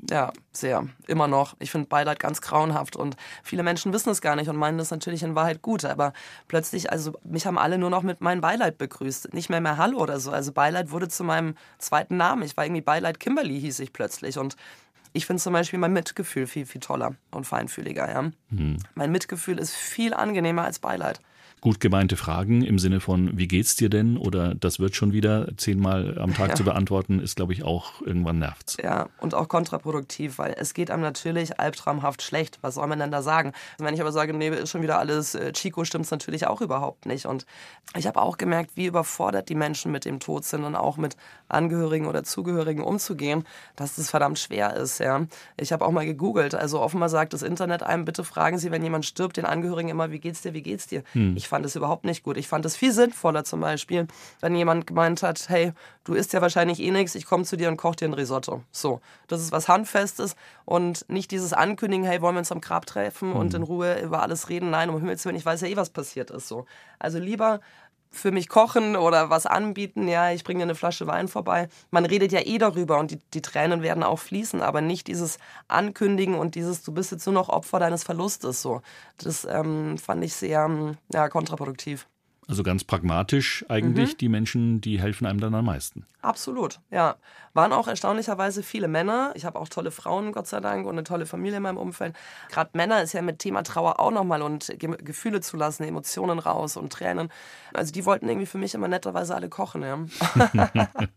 [0.08, 0.86] Ja, sehr.
[1.08, 1.56] Immer noch.
[1.58, 4.92] Ich finde Beileid ganz grauenhaft und viele Menschen wissen es gar nicht und meinen das
[4.92, 5.84] natürlich in Wahrheit gut.
[5.84, 6.12] Aber
[6.46, 9.34] plötzlich, also mich haben alle nur noch mit meinem Beileid begrüßt.
[9.34, 10.30] Nicht mehr mehr Hallo oder so.
[10.30, 12.42] Also Beileid wurde zu meinem zweiten Namen.
[12.42, 14.56] Ich war irgendwie Beileid Kimberly hieß ich plötzlich und
[15.12, 18.08] ich finde zum Beispiel mein Mitgefühl viel, viel toller und feinfühliger.
[18.08, 18.22] Ja?
[18.50, 18.76] Mhm.
[18.94, 21.20] Mein Mitgefühl ist viel angenehmer als Beileid
[21.66, 24.18] gut gemeinte Fragen im Sinne von, wie geht's dir denn?
[24.18, 26.54] Oder das wird schon wieder zehnmal am Tag ja.
[26.54, 28.76] zu beantworten, ist, glaube ich, auch irgendwann nervt.
[28.80, 32.60] Ja, und auch kontraproduktiv, weil es geht einem natürlich albtraumhaft schlecht.
[32.60, 33.50] Was soll man denn da sagen?
[33.78, 36.60] Wenn ich aber sage, nee, ist schon wieder alles äh, Chico, stimmt es natürlich auch
[36.60, 37.26] überhaupt nicht.
[37.26, 37.46] Und
[37.96, 41.16] ich habe auch gemerkt, wie überfordert die Menschen mit dem Tod sind und auch mit
[41.48, 45.00] Angehörigen oder Zugehörigen umzugehen, dass das verdammt schwer ist.
[45.00, 45.26] Ja.
[45.56, 46.54] Ich habe auch mal gegoogelt.
[46.54, 50.12] Also offenbar sagt das Internet einem, bitte fragen Sie, wenn jemand stirbt, den Angehörigen immer,
[50.12, 51.02] wie geht's dir, wie geht's dir?
[51.12, 51.36] Hm.
[51.36, 52.36] Ich fand es überhaupt nicht gut.
[52.36, 54.06] Ich fand es viel sinnvoller zum Beispiel,
[54.40, 55.72] wenn jemand gemeint hat, hey,
[56.04, 58.62] du isst ja wahrscheinlich eh nichts, ich komme zu dir und koche dir ein Risotto.
[58.72, 62.84] So, das ist was Handfestes und nicht dieses Ankündigen, hey, wollen wir uns am Grab
[62.84, 63.36] treffen mhm.
[63.36, 64.68] und in Ruhe über alles reden.
[64.68, 66.46] Nein, um Himmels Willen, ich weiß ja eh, was passiert ist.
[66.46, 66.66] So.
[66.98, 67.60] Also lieber
[68.18, 71.68] für mich kochen oder was anbieten, ja, ich bringe dir eine Flasche Wein vorbei.
[71.90, 75.38] Man redet ja eh darüber und die, die Tränen werden auch fließen, aber nicht dieses
[75.68, 78.62] Ankündigen und dieses, du bist jetzt nur noch Opfer deines Verlustes.
[78.62, 78.82] So.
[79.18, 82.06] Das ähm, fand ich sehr ja, kontraproduktiv.
[82.48, 84.18] Also ganz pragmatisch eigentlich mhm.
[84.18, 86.06] die Menschen, die helfen einem dann am meisten.
[86.22, 87.16] Absolut, ja.
[87.54, 89.32] Waren auch erstaunlicherweise viele Männer.
[89.34, 92.14] Ich habe auch tolle Frauen, Gott sei Dank, und eine tolle Familie in meinem Umfeld.
[92.50, 96.92] Gerade Männer ist ja mit Thema Trauer auch nochmal und Gefühle zulassen, Emotionen raus und
[96.92, 97.30] Tränen.
[97.72, 99.82] Also die wollten irgendwie für mich immer netterweise alle kochen.
[99.82, 100.04] Ja.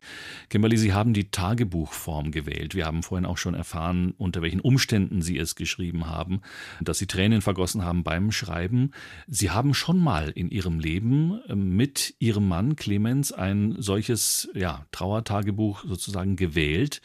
[0.49, 2.73] Kimberly, Sie haben die Tagebuchform gewählt.
[2.73, 6.41] Wir haben vorhin auch schon erfahren, unter welchen Umständen Sie es geschrieben haben,
[6.81, 8.91] dass Sie Tränen vergossen haben beim Schreiben.
[9.27, 14.85] Sie haben schon mal in Ihrem Leben ähm, mit Ihrem Mann Clemens ein solches ja,
[14.91, 17.01] Trauertagebuch sozusagen gewählt,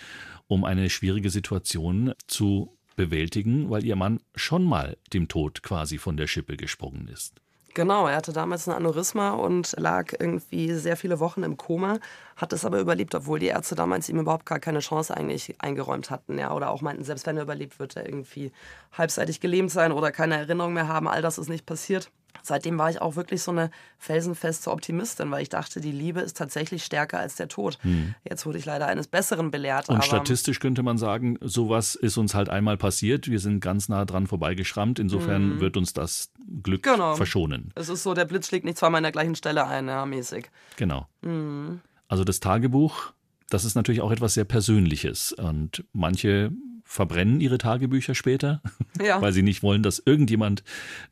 [0.47, 6.17] um eine schwierige Situation zu bewältigen, weil ihr Mann schon mal dem Tod quasi von
[6.17, 7.35] der Schippe gesprungen ist.
[7.75, 11.99] Genau, er hatte damals ein Aneurysma und lag irgendwie sehr viele Wochen im Koma,
[12.37, 16.09] hat es aber überlebt, obwohl die Ärzte damals ihm überhaupt gar keine Chance eigentlich eingeräumt
[16.09, 16.39] hatten.
[16.39, 18.53] Ja, oder auch meinten, selbst wenn er überlebt, wird er irgendwie
[18.93, 21.09] halbseitig gelähmt sein oder keine Erinnerung mehr haben.
[21.09, 25.43] All das ist nicht passiert seitdem war ich auch wirklich so eine felsenfeste Optimistin, weil
[25.43, 27.79] ich dachte, die Liebe ist tatsächlich stärker als der Tod.
[27.83, 28.15] Hm.
[28.29, 29.89] Jetzt wurde ich leider eines Besseren belehrt.
[29.89, 33.29] Und statistisch könnte man sagen, sowas ist uns halt einmal passiert.
[33.29, 34.99] Wir sind ganz nah dran vorbeigeschrammt.
[34.99, 35.61] Insofern hm.
[35.61, 36.31] wird uns das
[36.63, 37.15] Glück genau.
[37.15, 37.73] verschonen.
[37.75, 40.51] Es ist so, der Blitz schlägt nicht zweimal an der gleichen Stelle ein, ja, mäßig.
[40.77, 41.09] Genau.
[41.23, 41.81] Hm.
[42.09, 43.13] Also das Tagebuch,
[43.49, 45.33] das ist natürlich auch etwas sehr Persönliches.
[45.33, 46.53] Und manche
[46.85, 48.61] verbrennen ihre Tagebücher später,
[49.03, 49.21] ja.
[49.23, 50.63] weil sie nicht wollen, dass irgendjemand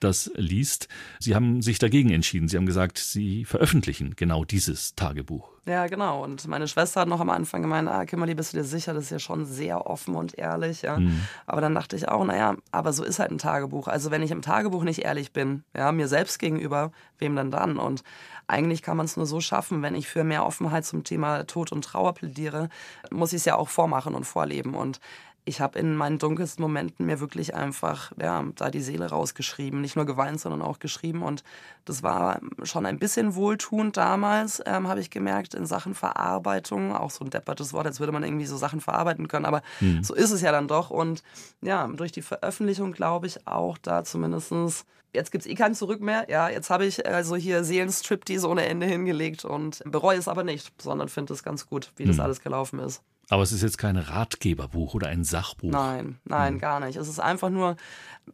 [0.01, 0.87] das liest.
[1.19, 2.47] Sie haben sich dagegen entschieden.
[2.47, 5.51] Sie haben gesagt, sie veröffentlichen genau dieses Tagebuch.
[5.65, 6.23] Ja, genau.
[6.23, 8.95] Und meine Schwester hat noch am Anfang gemeint, ah, Kimberly, bist du dir sicher?
[8.95, 10.83] Das ist ja schon sehr offen und ehrlich.
[10.83, 10.99] Ja.
[10.99, 11.21] Mhm.
[11.47, 13.87] Aber dann dachte ich auch, naja, aber so ist halt ein Tagebuch.
[13.87, 17.77] Also wenn ich im Tagebuch nicht ehrlich bin, ja, mir selbst gegenüber, wem denn dann?
[17.77, 18.03] Und
[18.49, 21.71] eigentlich kann man es nur so schaffen, wenn ich für mehr Offenheit zum Thema Tod
[21.71, 22.69] und Trauer plädiere,
[23.11, 24.75] muss ich es ja auch vormachen und vorleben.
[24.75, 24.99] Und
[25.45, 29.81] ich habe in meinen dunkelsten Momenten mir wirklich einfach ja, da die Seele rausgeschrieben.
[29.81, 31.23] Nicht nur geweint, sondern auch geschrieben.
[31.23, 31.43] Und
[31.85, 36.95] das war schon ein bisschen wohltuend damals, ähm, habe ich gemerkt, in Sachen Verarbeitung.
[36.95, 39.47] Auch so ein deppertes Wort, als würde man irgendwie so Sachen verarbeiten können.
[39.47, 40.05] Aber mhm.
[40.05, 40.91] so ist es ja dann doch.
[40.91, 41.25] Und
[41.61, 46.01] ja, durch die Veröffentlichung glaube ich auch da zumindestens jetzt gibt es eh kein Zurück
[46.01, 46.27] mehr.
[46.31, 50.73] Ja, jetzt habe ich also hier Seelenstriptease ohne Ende hingelegt und bereue es aber nicht,
[50.81, 52.09] sondern finde es ganz gut, wie mhm.
[52.09, 53.03] das alles gelaufen ist.
[53.29, 55.71] Aber es ist jetzt kein Ratgeberbuch oder ein Sachbuch.
[55.71, 56.59] Nein, nein, mhm.
[56.59, 56.97] gar nicht.
[56.97, 57.77] Es ist einfach nur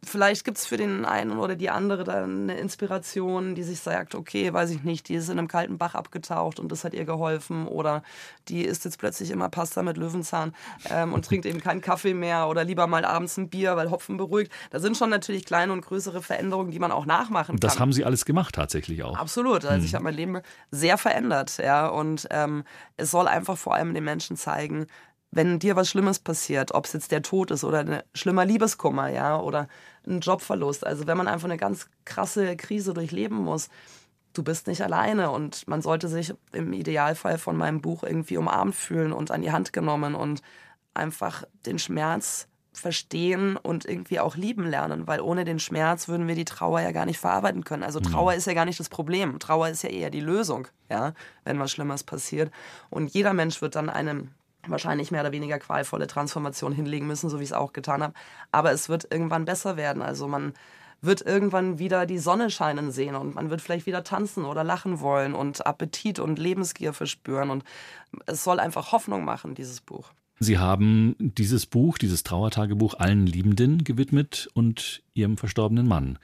[0.03, 4.15] Vielleicht gibt es für den einen oder die andere dann eine Inspiration, die sich sagt,
[4.15, 7.05] okay, weiß ich nicht, die ist in einem kalten Bach abgetaucht und das hat ihr
[7.05, 7.67] geholfen.
[7.67, 8.03] Oder
[8.47, 10.53] die isst jetzt plötzlich immer Pasta mit Löwenzahn
[10.89, 14.17] ähm, und trinkt eben keinen Kaffee mehr oder lieber mal abends ein Bier, weil Hopfen
[14.17, 14.51] beruhigt.
[14.69, 17.59] Da sind schon natürlich kleine und größere Veränderungen, die man auch nachmachen kann.
[17.59, 19.17] Das haben Sie alles gemacht tatsächlich auch.
[19.17, 19.65] Absolut.
[19.65, 19.85] Also hm.
[19.85, 20.39] ich habe mein Leben
[20.71, 21.57] sehr verändert.
[21.57, 22.63] Ja, und ähm,
[22.95, 24.85] es soll einfach vor allem den Menschen zeigen,
[25.31, 29.09] wenn dir was Schlimmes passiert, ob es jetzt der Tod ist oder ein schlimmer Liebeskummer,
[29.09, 29.67] ja, oder
[30.07, 33.69] ein Jobverlust, also wenn man einfach eine ganz krasse Krise durchleben muss,
[34.33, 38.75] du bist nicht alleine und man sollte sich im Idealfall von meinem Buch irgendwie umarmt
[38.75, 40.41] fühlen und an die Hand genommen und
[40.93, 46.35] einfach den Schmerz verstehen und irgendwie auch lieben lernen, weil ohne den Schmerz würden wir
[46.35, 47.83] die Trauer ja gar nicht verarbeiten können.
[47.83, 48.37] Also Trauer mhm.
[48.37, 49.39] ist ja gar nicht das Problem.
[49.39, 51.13] Trauer ist ja eher die Lösung, ja,
[51.43, 52.51] wenn was Schlimmes passiert.
[52.89, 54.29] Und jeder Mensch wird dann einem
[54.67, 58.13] wahrscheinlich mehr oder weniger qualvolle Transformation hinlegen müssen, so wie ich es auch getan habe.
[58.51, 60.01] Aber es wird irgendwann besser werden.
[60.01, 60.53] Also man
[61.01, 64.99] wird irgendwann wieder die Sonne scheinen sehen und man wird vielleicht wieder tanzen oder lachen
[64.99, 67.49] wollen und Appetit und Lebensgier verspüren.
[67.49, 67.63] Und
[68.25, 70.11] es soll einfach Hoffnung machen, dieses Buch.
[70.41, 76.17] Sie haben dieses Buch, dieses Trauertagebuch allen Liebenden gewidmet und ihrem verstorbenen Mann.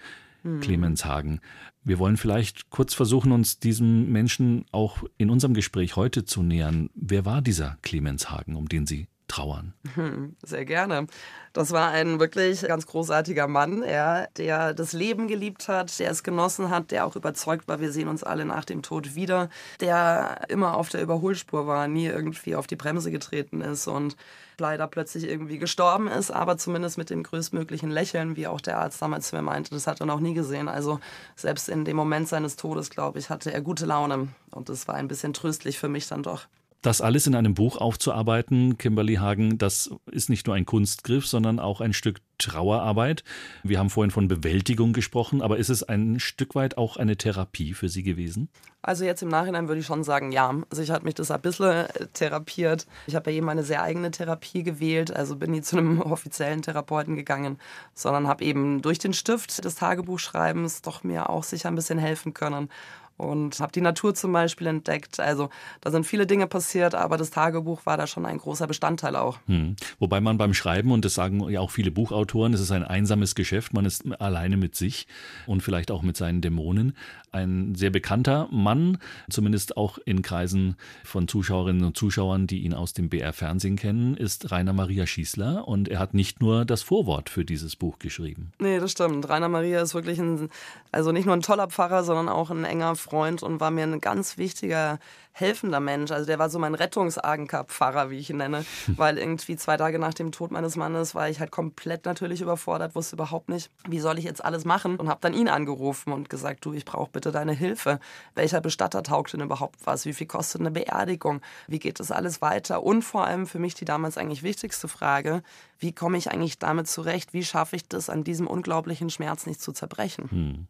[0.46, 0.62] Hm.
[0.62, 1.42] Clemens Hagen.
[1.84, 6.90] Wir wollen vielleicht kurz versuchen, uns diesem Menschen auch in unserem Gespräch heute zu nähern.
[6.94, 9.74] Wer war dieser Clemens Hagen, um den Sie trauern?
[10.44, 11.08] Sehr gerne.
[11.54, 16.24] Das war ein wirklich ganz großartiger Mann, ja, der das Leben geliebt hat, der es
[16.24, 20.42] genossen hat, der auch überzeugt war, wir sehen uns alle nach dem Tod wieder, der
[20.50, 24.18] immer auf der Überholspur war, nie irgendwie auf die Bremse getreten ist und
[24.60, 29.02] leider plötzlich irgendwie gestorben ist, aber zumindest mit dem größtmöglichen Lächeln, wie auch der Arzt
[29.02, 30.68] damals zu mir meinte, das hat er noch nie gesehen.
[30.68, 31.00] Also
[31.36, 34.96] selbst in dem Moment seines Todes, glaube ich, hatte er gute Laune und das war
[34.96, 36.48] ein bisschen tröstlich für mich dann doch.
[36.86, 41.60] Das alles in einem Buch aufzuarbeiten, Kimberly Hagen, das ist nicht nur ein Kunstgriff, sondern
[41.60, 43.24] auch ein Stück Trauerarbeit.
[43.64, 47.74] Wir haben vorhin von Bewältigung gesprochen, aber ist es ein Stück weit auch eine Therapie
[47.74, 48.50] für Sie gewesen?
[48.84, 50.54] Also jetzt im Nachhinein würde ich schon sagen, ja.
[50.70, 52.86] Also ich hat mich das ein bisschen äh, therapiert.
[53.08, 56.62] Ich habe ja eben meine sehr eigene Therapie gewählt, also bin nie zu einem offiziellen
[56.62, 57.58] Therapeuten gegangen,
[57.96, 62.36] sondern habe eben durch den Stift des Tagebuchschreibens doch mir auch sicher ein bisschen helfen
[62.36, 62.70] können
[63.18, 65.20] und habe die Natur zum Beispiel entdeckt.
[65.20, 65.50] Also
[65.82, 69.40] da sind viele Dinge passiert, aber das Tagebuch war da schon ein großer Bestandteil auch.
[69.48, 69.76] Hm.
[70.00, 73.36] Wobei man beim Schreiben, und das sagen ja auch viele Buchautoren, es ist ein einsames
[73.36, 75.08] Geschäft, man ist alleine mit sich
[75.48, 76.96] und vielleicht auch mit seinen Dämonen.
[77.32, 78.98] Ein sehr bekannter Mann,
[79.30, 84.52] zumindest auch in Kreisen von Zuschauerinnen und Zuschauern, die ihn aus dem BR-Fernsehen kennen, ist
[84.52, 88.52] Rainer Maria Schießler und er hat nicht nur das Vorwort für dieses Buch geschrieben.
[88.60, 89.28] Nee, das stimmt.
[89.28, 90.50] Rainer Maria ist wirklich ein,
[90.92, 94.02] also nicht nur ein toller Pfarrer, sondern auch ein enger Freund und war mir ein
[94.02, 95.00] ganz wichtiger
[95.32, 96.12] helfender Mensch.
[96.12, 100.14] Also der war so mein Rettungsagenker-Pfarrer, wie ich ihn nenne, weil irgendwie zwei Tage nach
[100.14, 104.18] dem Tod meines Mannes war ich halt komplett natürlich überfordert, wusste überhaupt nicht, wie soll
[104.18, 107.32] ich jetzt alles machen und habe dann ihn angerufen und gesagt, du, ich brauche bitte
[107.32, 108.00] deine Hilfe.
[108.34, 110.06] Welcher Bestatter taugt denn überhaupt was?
[110.06, 111.42] Wie viel kostet eine Beerdigung?
[111.68, 112.82] Wie geht das alles weiter?
[112.82, 115.44] Und vor allem für mich die damals eigentlich wichtigste Frage,
[115.80, 117.34] wie komme ich eigentlich damit zurecht?
[117.34, 120.32] Wie schaffe ich das, an diesem unglaublichen Schmerz nicht zu zerbrechen?
[120.32, 120.68] Hm.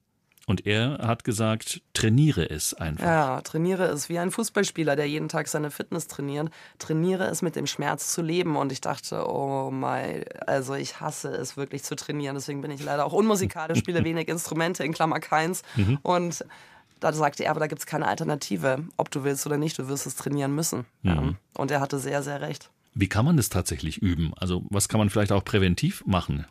[0.47, 3.03] Und er hat gesagt, trainiere es einfach.
[3.03, 6.49] Ja, trainiere es wie ein Fußballspieler, der jeden Tag seine Fitness trainiert.
[6.77, 8.55] Trainiere es mit dem Schmerz zu leben.
[8.55, 12.35] Und ich dachte, oh mein, also ich hasse es wirklich zu trainieren.
[12.35, 15.63] Deswegen bin ich leider auch unmusikalisch, spiele wenig Instrumente, in Klammer keins.
[15.75, 15.97] Mhm.
[16.03, 16.45] Und
[16.99, 18.83] da sagte er, aber da gibt es keine Alternative.
[18.97, 20.85] Ob du willst oder nicht, du wirst es trainieren müssen.
[21.01, 21.37] Mhm.
[21.55, 22.69] Und er hatte sehr, sehr recht.
[22.93, 24.33] Wie kann man das tatsächlich üben?
[24.37, 26.45] Also was kann man vielleicht auch präventiv machen?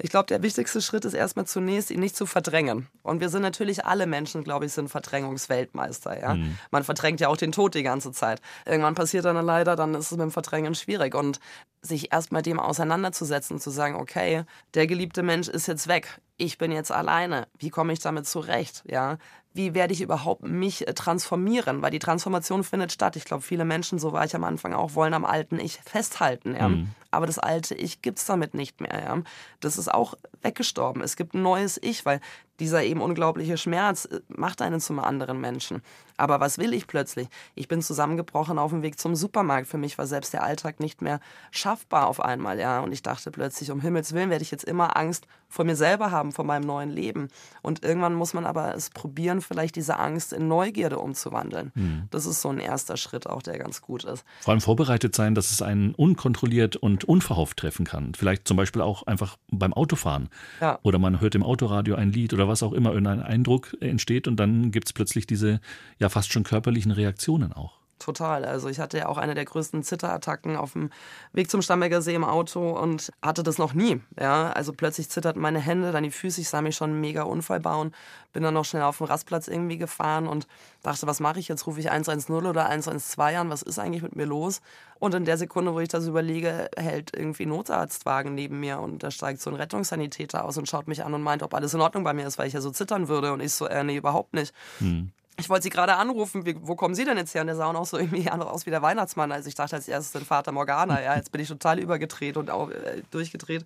[0.00, 2.86] Ich glaube, der wichtigste Schritt ist erstmal zunächst, ihn nicht zu verdrängen.
[3.02, 6.20] Und wir sind natürlich alle Menschen, glaube ich, sind Verdrängungsweltmeister.
[6.20, 6.34] Ja?
[6.34, 6.56] Mhm.
[6.70, 8.40] Man verdrängt ja auch den Tod die ganze Zeit.
[8.64, 11.16] Irgendwann passiert dann leider, dann ist es mit dem Verdrängen schwierig.
[11.16, 11.40] Und
[11.82, 16.20] sich erstmal dem auseinanderzusetzen, zu sagen, okay, der geliebte Mensch ist jetzt weg.
[16.36, 17.48] Ich bin jetzt alleine.
[17.58, 18.84] Wie komme ich damit zurecht?
[18.86, 19.18] Ja,
[19.58, 21.82] wie werde ich überhaupt mich äh, transformieren?
[21.82, 23.16] Weil die Transformation findet statt.
[23.16, 26.54] Ich glaube, viele Menschen, so war ich am Anfang auch, wollen am alten Ich festhalten.
[26.54, 26.68] Ja?
[26.68, 26.90] Mhm.
[27.10, 29.02] Aber das alte Ich gibt es damit nicht mehr.
[29.04, 29.20] Ja?
[29.60, 31.02] Das ist auch weggestorben.
[31.02, 32.20] Es gibt ein neues Ich, weil
[32.60, 35.82] dieser eben unglaubliche Schmerz äh, macht einen zum anderen Menschen.
[36.16, 37.28] Aber was will ich plötzlich?
[37.54, 39.68] Ich bin zusammengebrochen auf dem Weg zum Supermarkt.
[39.68, 41.20] Für mich war selbst der Alltag nicht mehr
[41.52, 42.80] schaffbar auf einmal, ja.
[42.80, 46.10] Und ich dachte plötzlich, um Himmels Willen werde ich jetzt immer Angst vor mir selber
[46.10, 47.28] haben, vor meinem neuen Leben.
[47.62, 51.72] Und irgendwann muss man aber es probieren, vielleicht diese Angst in Neugierde umzuwandeln.
[51.74, 52.02] Mhm.
[52.10, 54.24] Das ist so ein erster Schritt auch, der ganz gut ist.
[54.40, 58.12] Vor allem vorbereitet sein, dass es einen unkontrolliert und unverhofft treffen kann.
[58.14, 60.28] Vielleicht zum Beispiel auch einfach beim Autofahren.
[60.60, 60.80] Ja.
[60.82, 64.36] Oder man hört im Autoradio ein Lied oder was auch immer, irgendein Eindruck entsteht und
[64.36, 65.60] dann gibt es plötzlich diese
[65.98, 67.77] ja fast schon körperlichen Reaktionen auch.
[67.98, 68.44] Total.
[68.44, 70.90] Also ich hatte ja auch eine der größten Zitterattacken auf dem
[71.32, 74.00] Weg zum Stamberger See im Auto und hatte das noch nie.
[74.18, 76.40] Ja, also plötzlich zitterten meine Hände, dann die Füße.
[76.40, 77.92] Ich sah mich schon mega Unfall bauen.
[78.32, 80.46] Bin dann noch schnell auf den Rastplatz irgendwie gefahren und
[80.82, 81.66] dachte, was mache ich jetzt?
[81.66, 83.50] Rufe ich 110 oder 112 an?
[83.50, 84.60] Was ist eigentlich mit mir los?
[85.00, 89.02] Und in der Sekunde, wo ich das überlege, hält irgendwie ein Notarztwagen neben mir und
[89.02, 91.80] da steigt so ein Rettungssanitäter aus und schaut mich an und meint, ob alles in
[91.80, 93.32] Ordnung bei mir ist, weil ich ja so zittern würde.
[93.32, 94.54] Und ich so, äh, nee, überhaupt nicht.
[94.78, 97.42] Hm ich wollte sie gerade anrufen, wie, wo kommen Sie denn jetzt her?
[97.42, 99.30] Und der sah auch so irgendwie aus wie der Weihnachtsmann.
[99.30, 101.00] Also ich dachte als erstes den Vater Morgana.
[101.00, 103.64] Ja, jetzt bin ich total übergedreht und auch, äh, durchgedreht.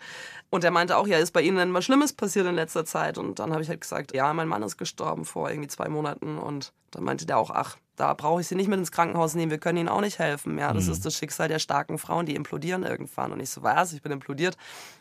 [0.50, 3.16] Und er meinte auch, ja, ist bei Ihnen denn was Schlimmes passiert in letzter Zeit?
[3.16, 6.36] Und dann habe ich halt gesagt, ja, mein Mann ist gestorben vor irgendwie zwei Monaten.
[6.38, 9.50] Und dann meinte der auch, ach, da brauche ich Sie nicht mit ins Krankenhaus nehmen,
[9.50, 10.58] wir können Ihnen auch nicht helfen.
[10.58, 10.92] Ja, das mhm.
[10.92, 13.32] ist das Schicksal der starken Frauen, die implodieren irgendwann.
[13.32, 13.94] Und ich so, was?
[13.94, 14.58] Ich bin implodiert.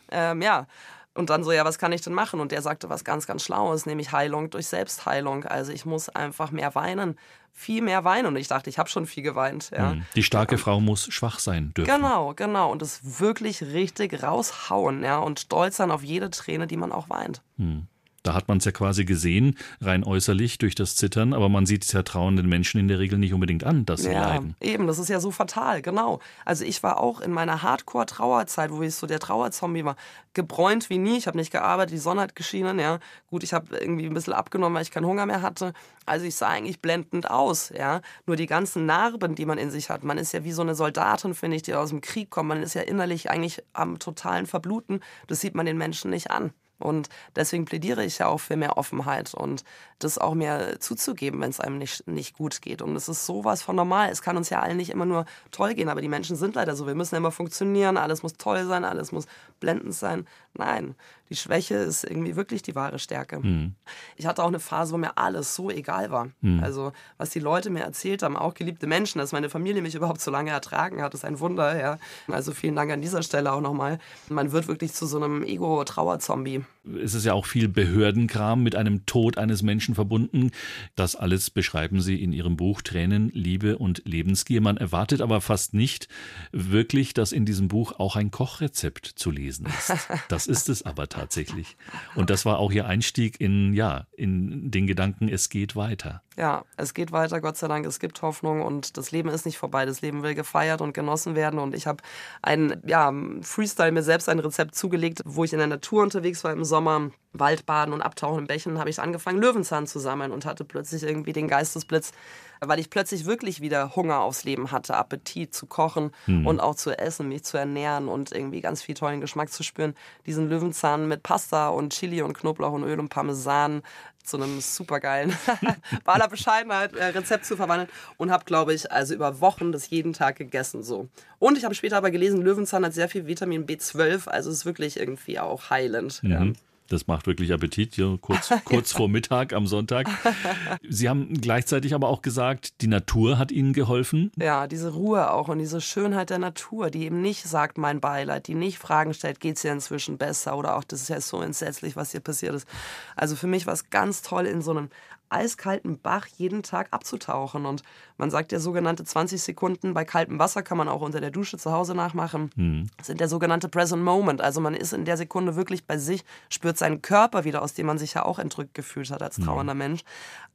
[0.09, 0.67] Ähm, ja.
[1.13, 2.39] Und dann so, ja, was kann ich denn machen?
[2.39, 5.43] Und der sagte was ganz, ganz Schlaues, nämlich Heilung durch Selbstheilung.
[5.43, 7.17] Also ich muss einfach mehr weinen,
[7.51, 8.27] viel mehr weinen.
[8.27, 9.71] Und ich dachte, ich habe schon viel geweint.
[9.75, 9.91] Ja.
[9.91, 10.05] Hm.
[10.15, 11.93] Die starke Frau muss schwach sein dürfen.
[11.93, 12.71] Genau, genau.
[12.71, 17.09] Und es wirklich richtig raushauen ja, und stolz sein auf jede Träne, die man auch
[17.09, 17.41] weint.
[17.57, 17.87] Hm.
[18.23, 21.85] Da hat man es ja quasi gesehen, rein äußerlich durch das Zittern, aber man sieht
[21.85, 24.55] es ja trauenden Menschen in der Regel nicht unbedingt an, dass sie ja, leiden.
[24.61, 26.19] Eben, das ist ja so fatal, genau.
[26.45, 29.95] Also ich war auch in meiner Hardcore-Trauerzeit, wo ich so der Trauerzombie war,
[30.33, 31.17] gebräunt wie nie.
[31.17, 32.99] Ich habe nicht gearbeitet, die Sonne hat geschienen, ja.
[33.27, 35.73] Gut, ich habe irgendwie ein bisschen abgenommen, weil ich keinen Hunger mehr hatte.
[36.05, 38.01] Also ich sah eigentlich blendend aus, ja.
[38.27, 40.75] Nur die ganzen Narben, die man in sich hat, man ist ja wie so eine
[40.75, 42.49] Soldatin, finde ich, die aus dem Krieg kommt.
[42.49, 44.99] Man ist ja innerlich eigentlich am totalen Verbluten.
[45.27, 46.51] Das sieht man den Menschen nicht an.
[46.81, 49.63] Und deswegen plädiere ich ja auch für mehr Offenheit und
[49.99, 52.81] das auch mehr zuzugeben, wenn es einem nicht, nicht gut geht.
[52.81, 54.09] Und es ist sowas von normal.
[54.09, 56.75] Es kann uns ja allen nicht immer nur toll gehen, aber die Menschen sind leider
[56.75, 56.87] so.
[56.87, 59.27] Wir müssen immer funktionieren, alles muss toll sein, alles muss
[59.59, 60.27] blendend sein.
[60.53, 60.95] Nein,
[61.29, 63.39] die Schwäche ist irgendwie wirklich die wahre Stärke.
[63.39, 63.75] Mhm.
[64.17, 66.27] Ich hatte auch eine Phase, wo mir alles so egal war.
[66.41, 66.61] Mhm.
[66.61, 70.19] Also, was die Leute mir erzählt haben, auch geliebte Menschen, dass meine Familie mich überhaupt
[70.19, 71.79] so lange ertragen hat, ist ein Wunder.
[71.79, 71.97] Ja.
[72.27, 73.99] Also, vielen Dank an dieser Stelle auch nochmal.
[74.27, 76.65] Man wird wirklich zu so einem Ego-Trauer-Zombie.
[77.03, 80.51] Es ist ja auch viel Behördenkram mit einem Tod eines Menschen verbunden.
[80.95, 84.61] Das alles beschreiben Sie in Ihrem Buch Tränen, Liebe und Lebensgier.
[84.61, 86.07] Man erwartet aber fast nicht
[86.51, 89.93] wirklich, dass in diesem Buch auch ein Kochrezept zu lesen ist.
[90.27, 91.77] Das ist es aber tatsächlich tatsächlich.
[92.15, 96.23] Und das war auch ihr Einstieg in, ja, in den Gedanken, es geht weiter.
[96.37, 99.57] Ja, es geht weiter, Gott sei Dank, es gibt Hoffnung und das Leben ist nicht
[99.57, 99.85] vorbei.
[99.85, 102.01] Das Leben will gefeiert und genossen werden und ich habe
[102.41, 106.53] ein ja, Freestyle mir selbst ein Rezept zugelegt, wo ich in der Natur unterwegs war
[106.53, 110.63] im Sommer, Waldbaden und Abtauchen in Bächen, habe ich angefangen Löwenzahn zu sammeln und hatte
[110.63, 112.11] plötzlich irgendwie den Geistesblitz,
[112.59, 116.45] weil ich plötzlich wirklich wieder Hunger aufs Leben hatte, Appetit zu kochen mhm.
[116.45, 119.95] und auch zu essen, mich zu ernähren und irgendwie ganz viel tollen Geschmack zu spüren.
[120.25, 123.81] Diesen Löwenzahn mit Pasta und Chili und Knoblauch und Öl und Parmesan
[124.23, 125.33] zu einem supergeilen,
[126.03, 129.89] bei aller Bescheidenheit, äh, Rezept zu verwandeln und habe, glaube ich, also über Wochen das
[129.89, 131.07] jeden Tag gegessen so.
[131.39, 134.97] Und ich habe später aber gelesen, Löwenzahn hat sehr viel Vitamin B12, also ist wirklich
[134.99, 136.21] irgendwie auch heilend.
[136.23, 136.31] Mhm.
[136.31, 136.47] Ja.
[136.91, 140.07] Das macht wirklich Appetit, ja, kurz, kurz vor Mittag am Sonntag.
[140.87, 144.31] Sie haben gleichzeitig aber auch gesagt, die Natur hat Ihnen geholfen.
[144.37, 148.47] Ja, diese Ruhe auch und diese Schönheit der Natur, die eben nicht sagt, mein Beileid,
[148.47, 151.41] die nicht Fragen stellt, geht es dir inzwischen besser oder auch, das ist ja so
[151.41, 152.67] entsetzlich, was hier passiert ist.
[153.15, 154.89] Also für mich war es ganz toll, in so einem
[155.31, 157.65] eiskalten Bach jeden Tag abzutauchen.
[157.65, 157.83] Und
[158.17, 161.57] man sagt ja sogenannte 20 Sekunden bei kaltem Wasser kann man auch unter der Dusche
[161.57, 162.49] zu Hause nachmachen.
[162.55, 162.87] Mhm.
[162.97, 164.41] Das sind der sogenannte Present Moment.
[164.41, 167.85] Also man ist in der Sekunde wirklich bei sich, spürt seinen Körper wieder, aus dem
[167.85, 169.79] man sich ja auch entrückt gefühlt hat als trauernder mhm.
[169.79, 170.01] Mensch.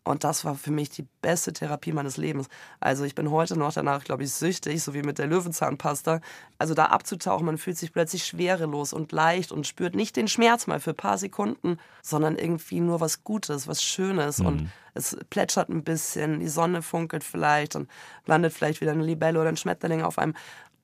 [0.07, 2.47] Und das war für mich die beste Therapie meines Lebens.
[2.79, 6.21] Also ich bin heute noch danach, glaube ich, süchtig, so wie mit der Löwenzahnpasta.
[6.59, 10.69] Also da abzutauchen, man fühlt sich plötzlich schwerelos und leicht und spürt nicht den Schmerz
[10.69, 14.39] mal für ein paar Sekunden, sondern irgendwie nur was Gutes, was Schönes.
[14.39, 14.47] Mhm.
[14.47, 17.91] Und es plätschert ein bisschen, die Sonne funkelt vielleicht und
[18.27, 20.35] landet vielleicht wieder eine Libelle oder ein Schmetterling auf einem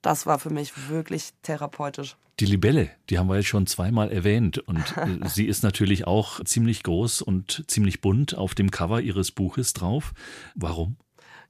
[0.03, 2.15] das war für mich wirklich therapeutisch.
[2.39, 6.43] Die Libelle, die haben wir jetzt schon zweimal erwähnt und äh, sie ist natürlich auch
[6.43, 10.13] ziemlich groß und ziemlich bunt auf dem Cover ihres Buches drauf.
[10.55, 10.97] Warum?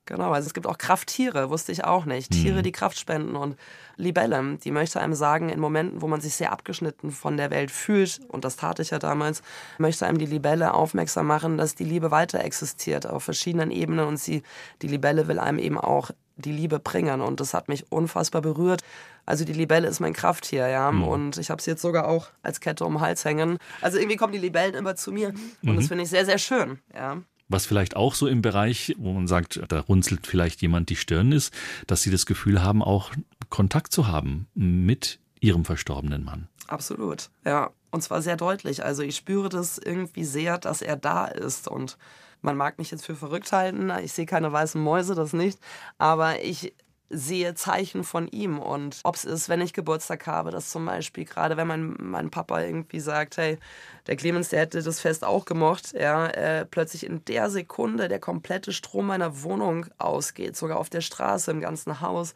[0.06, 2.32] Genau, also es gibt auch Krafttiere, wusste ich auch nicht.
[2.32, 2.64] Tiere, mhm.
[2.64, 3.56] die Kraft spenden und
[3.95, 7.72] Libelle, die möchte einem sagen, in Momenten, wo man sich sehr abgeschnitten von der Welt
[7.72, 9.43] fühlt, und das tat ich ja damals,
[9.78, 14.18] möchte einem die Libelle aufmerksam machen, dass die Liebe weiter existiert auf verschiedenen Ebenen und
[14.18, 14.43] sie,
[14.82, 18.81] die Libelle will einem eben auch die Liebe bringen und das hat mich unfassbar berührt.
[19.25, 21.03] Also die Libelle ist mein Krafttier, ja, mhm.
[21.03, 23.57] und ich habe sie jetzt sogar auch als Kette um den Hals hängen.
[23.81, 25.75] Also irgendwie kommen die Libellen immer zu mir und mhm.
[25.75, 27.21] das finde ich sehr, sehr schön, ja.
[27.49, 31.31] Was vielleicht auch so im Bereich, wo man sagt, da runzelt vielleicht jemand die Stirn
[31.31, 31.53] ist,
[31.88, 33.11] dass sie das Gefühl haben, auch
[33.49, 36.47] Kontakt zu haben mit ihrem verstorbenen Mann.
[36.67, 37.71] Absolut, ja.
[37.91, 38.84] Und zwar sehr deutlich.
[38.84, 41.97] Also ich spüre das irgendwie sehr, dass er da ist und
[42.44, 45.60] man mag mich jetzt für verrückt halten, ich sehe keine weißen Mäuse, das nicht,
[45.98, 46.74] aber ich
[47.10, 48.60] sehe Zeichen von ihm.
[48.60, 52.30] Und ob es ist, wenn ich Geburtstag habe, dass zum Beispiel gerade, wenn mein, mein
[52.32, 53.60] Papa irgendwie sagt, hey,
[54.08, 58.20] der Clemens, der hätte das Fest auch gemocht, ja, äh, plötzlich in der Sekunde der
[58.20, 62.34] komplette Strom meiner Wohnung ausgeht, sogar auf der Straße, im ganzen Haus.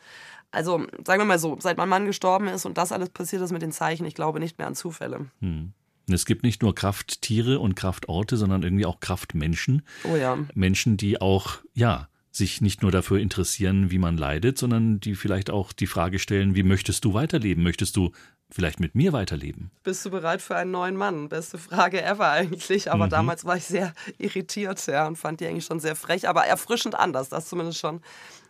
[0.51, 3.51] Also sagen wir mal so, seit mein Mann gestorben ist und das alles passiert ist
[3.51, 5.25] mit den Zeichen, ich glaube nicht mehr an Zufälle.
[5.41, 5.73] Hm.
[6.09, 9.83] Es gibt nicht nur Krafttiere und Kraftorte, sondern irgendwie auch Kraftmenschen.
[10.03, 10.37] Oh ja.
[10.53, 15.49] Menschen, die auch, ja, sich nicht nur dafür interessieren, wie man leidet, sondern die vielleicht
[15.49, 17.63] auch die Frage stellen, wie möchtest du weiterleben?
[17.63, 18.11] Möchtest du
[18.49, 19.71] vielleicht mit mir weiterleben?
[19.83, 21.29] Bist du bereit für einen neuen Mann?
[21.29, 22.91] Beste Frage ever eigentlich.
[22.91, 23.09] Aber mhm.
[23.09, 26.95] damals war ich sehr irritiert ja, und fand die eigentlich schon sehr frech, aber erfrischend
[26.95, 28.01] anders, das zumindest schon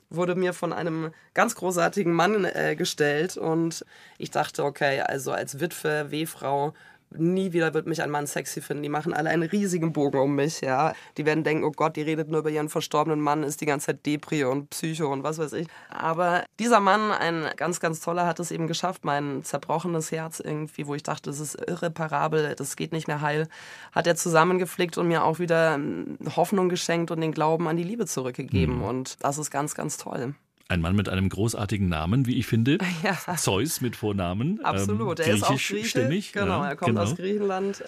[0.10, 3.86] wurde mir von einem ganz großartigen Mann äh, gestellt und
[4.18, 6.74] ich dachte, okay, also als Witwe, Wehfrau
[7.16, 8.84] nie wieder wird mich ein Mann sexy finden.
[8.84, 10.94] Die machen alle einen riesigen Bogen um mich, ja.
[11.18, 13.88] Die werden denken, oh Gott, die redet nur über ihren verstorbenen Mann, ist die ganze
[13.88, 15.68] Zeit Depri und Psycho und was weiß ich.
[15.90, 20.88] Aber dieser Mann, ein ganz, ganz toller, hat es eben geschafft, mein zerbrochenes Herz irgendwie,
[20.88, 23.48] wo ich dachte, das ist irreparabel, das geht nicht mehr heil,
[23.92, 27.84] hat er zusammengeflickt und mir auch wieder ähm, Hoffnung geschenkt und den Glauben an die
[27.84, 28.78] Liebe zurückgegeben.
[28.78, 28.84] Mhm.
[28.84, 30.36] Und das ist ganz, ganz toll.
[30.70, 32.78] Ein Mann mit einem großartigen Namen, wie ich finde.
[33.04, 33.38] Ja.
[33.38, 34.60] Zeus mit Vornamen.
[34.64, 36.10] Absolut, ähm, er ist auch Grieche.
[36.34, 37.04] Genau, ja, er kommt genau.
[37.04, 37.84] aus Griechenland.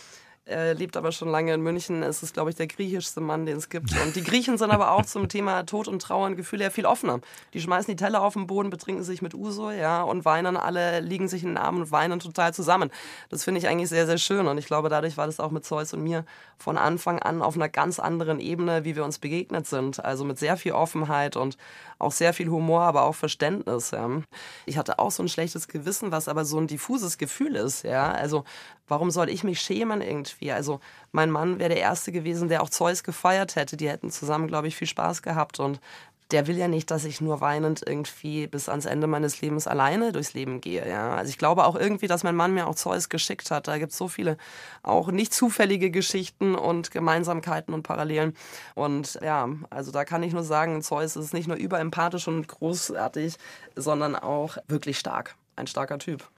[0.50, 2.02] Er lebt aber schon lange in München.
[2.02, 3.92] Es ist, glaube ich, der griechischste Mann, den es gibt.
[4.04, 6.88] Und die Griechen sind aber auch zum Thema Tod und Trauer und Gefühle ja viel
[6.88, 7.20] offener.
[7.54, 11.02] Die schmeißen die Teller auf den Boden, betrinken sich mit Uso, ja, und weinen alle,
[11.02, 12.90] liegen sich in den Armen und weinen total zusammen.
[13.30, 14.48] Das finde ich eigentlich sehr, sehr schön.
[14.48, 16.26] Und ich glaube, dadurch war das auch mit Zeus und mir
[16.58, 20.04] von Anfang an auf einer ganz anderen Ebene, wie wir uns begegnet sind.
[20.04, 21.58] Also mit sehr viel Offenheit und
[22.00, 23.92] auch sehr viel Humor, aber auch Verständnis.
[23.92, 24.10] Ja.
[24.66, 27.84] Ich hatte auch so ein schlechtes Gewissen, was aber so ein diffuses Gefühl ist.
[27.84, 28.12] Ja.
[28.12, 28.46] Also
[28.90, 30.52] warum soll ich mich schämen irgendwie?
[30.52, 30.80] Also
[31.12, 33.78] mein Mann wäre der Erste gewesen, der auch Zeus gefeiert hätte.
[33.78, 35.60] Die hätten zusammen, glaube ich, viel Spaß gehabt.
[35.60, 35.80] Und
[36.32, 40.12] der will ja nicht, dass ich nur weinend irgendwie bis ans Ende meines Lebens alleine
[40.12, 40.88] durchs Leben gehe.
[40.88, 41.16] Ja.
[41.16, 43.68] Also ich glaube auch irgendwie, dass mein Mann mir auch Zeus geschickt hat.
[43.68, 44.38] Da gibt es so viele
[44.84, 48.36] auch nicht zufällige Geschichten und Gemeinsamkeiten und Parallelen.
[48.76, 53.36] Und ja, also da kann ich nur sagen, Zeus ist nicht nur überempathisch und großartig,
[53.76, 55.36] sondern auch wirklich stark.
[55.56, 56.30] Ein starker Typ.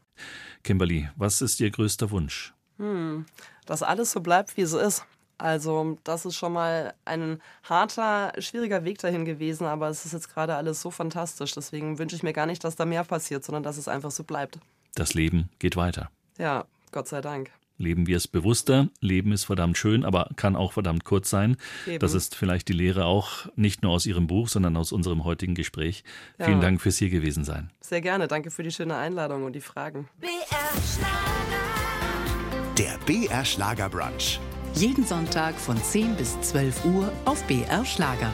[0.63, 2.53] Kimberly, was ist Ihr größter Wunsch?
[2.77, 3.25] Hm,
[3.65, 5.05] dass alles so bleibt, wie es ist.
[5.37, 10.31] Also das ist schon mal ein harter, schwieriger Weg dahin gewesen, aber es ist jetzt
[10.31, 11.53] gerade alles so fantastisch.
[11.53, 14.23] Deswegen wünsche ich mir gar nicht, dass da mehr passiert, sondern dass es einfach so
[14.23, 14.59] bleibt.
[14.93, 16.11] Das Leben geht weiter.
[16.37, 17.49] Ja, Gott sei Dank
[17.81, 18.89] leben wir es bewusster.
[18.99, 21.57] Leben ist verdammt schön, aber kann auch verdammt kurz sein.
[21.87, 21.99] Eben.
[21.99, 25.55] Das ist vielleicht die Lehre auch nicht nur aus Ihrem Buch, sondern aus unserem heutigen
[25.55, 26.03] Gespräch.
[26.37, 26.45] Ja.
[26.45, 27.71] Vielen Dank fürs hier gewesen sein.
[27.81, 28.27] Sehr gerne.
[28.27, 30.07] Danke für die schöne Einladung und die Fragen.
[30.19, 30.29] BR
[30.95, 31.61] Schlager.
[32.77, 34.39] Der BR Schlager Brunch.
[34.75, 38.31] Jeden Sonntag von 10 bis 12 Uhr auf BR Schlager.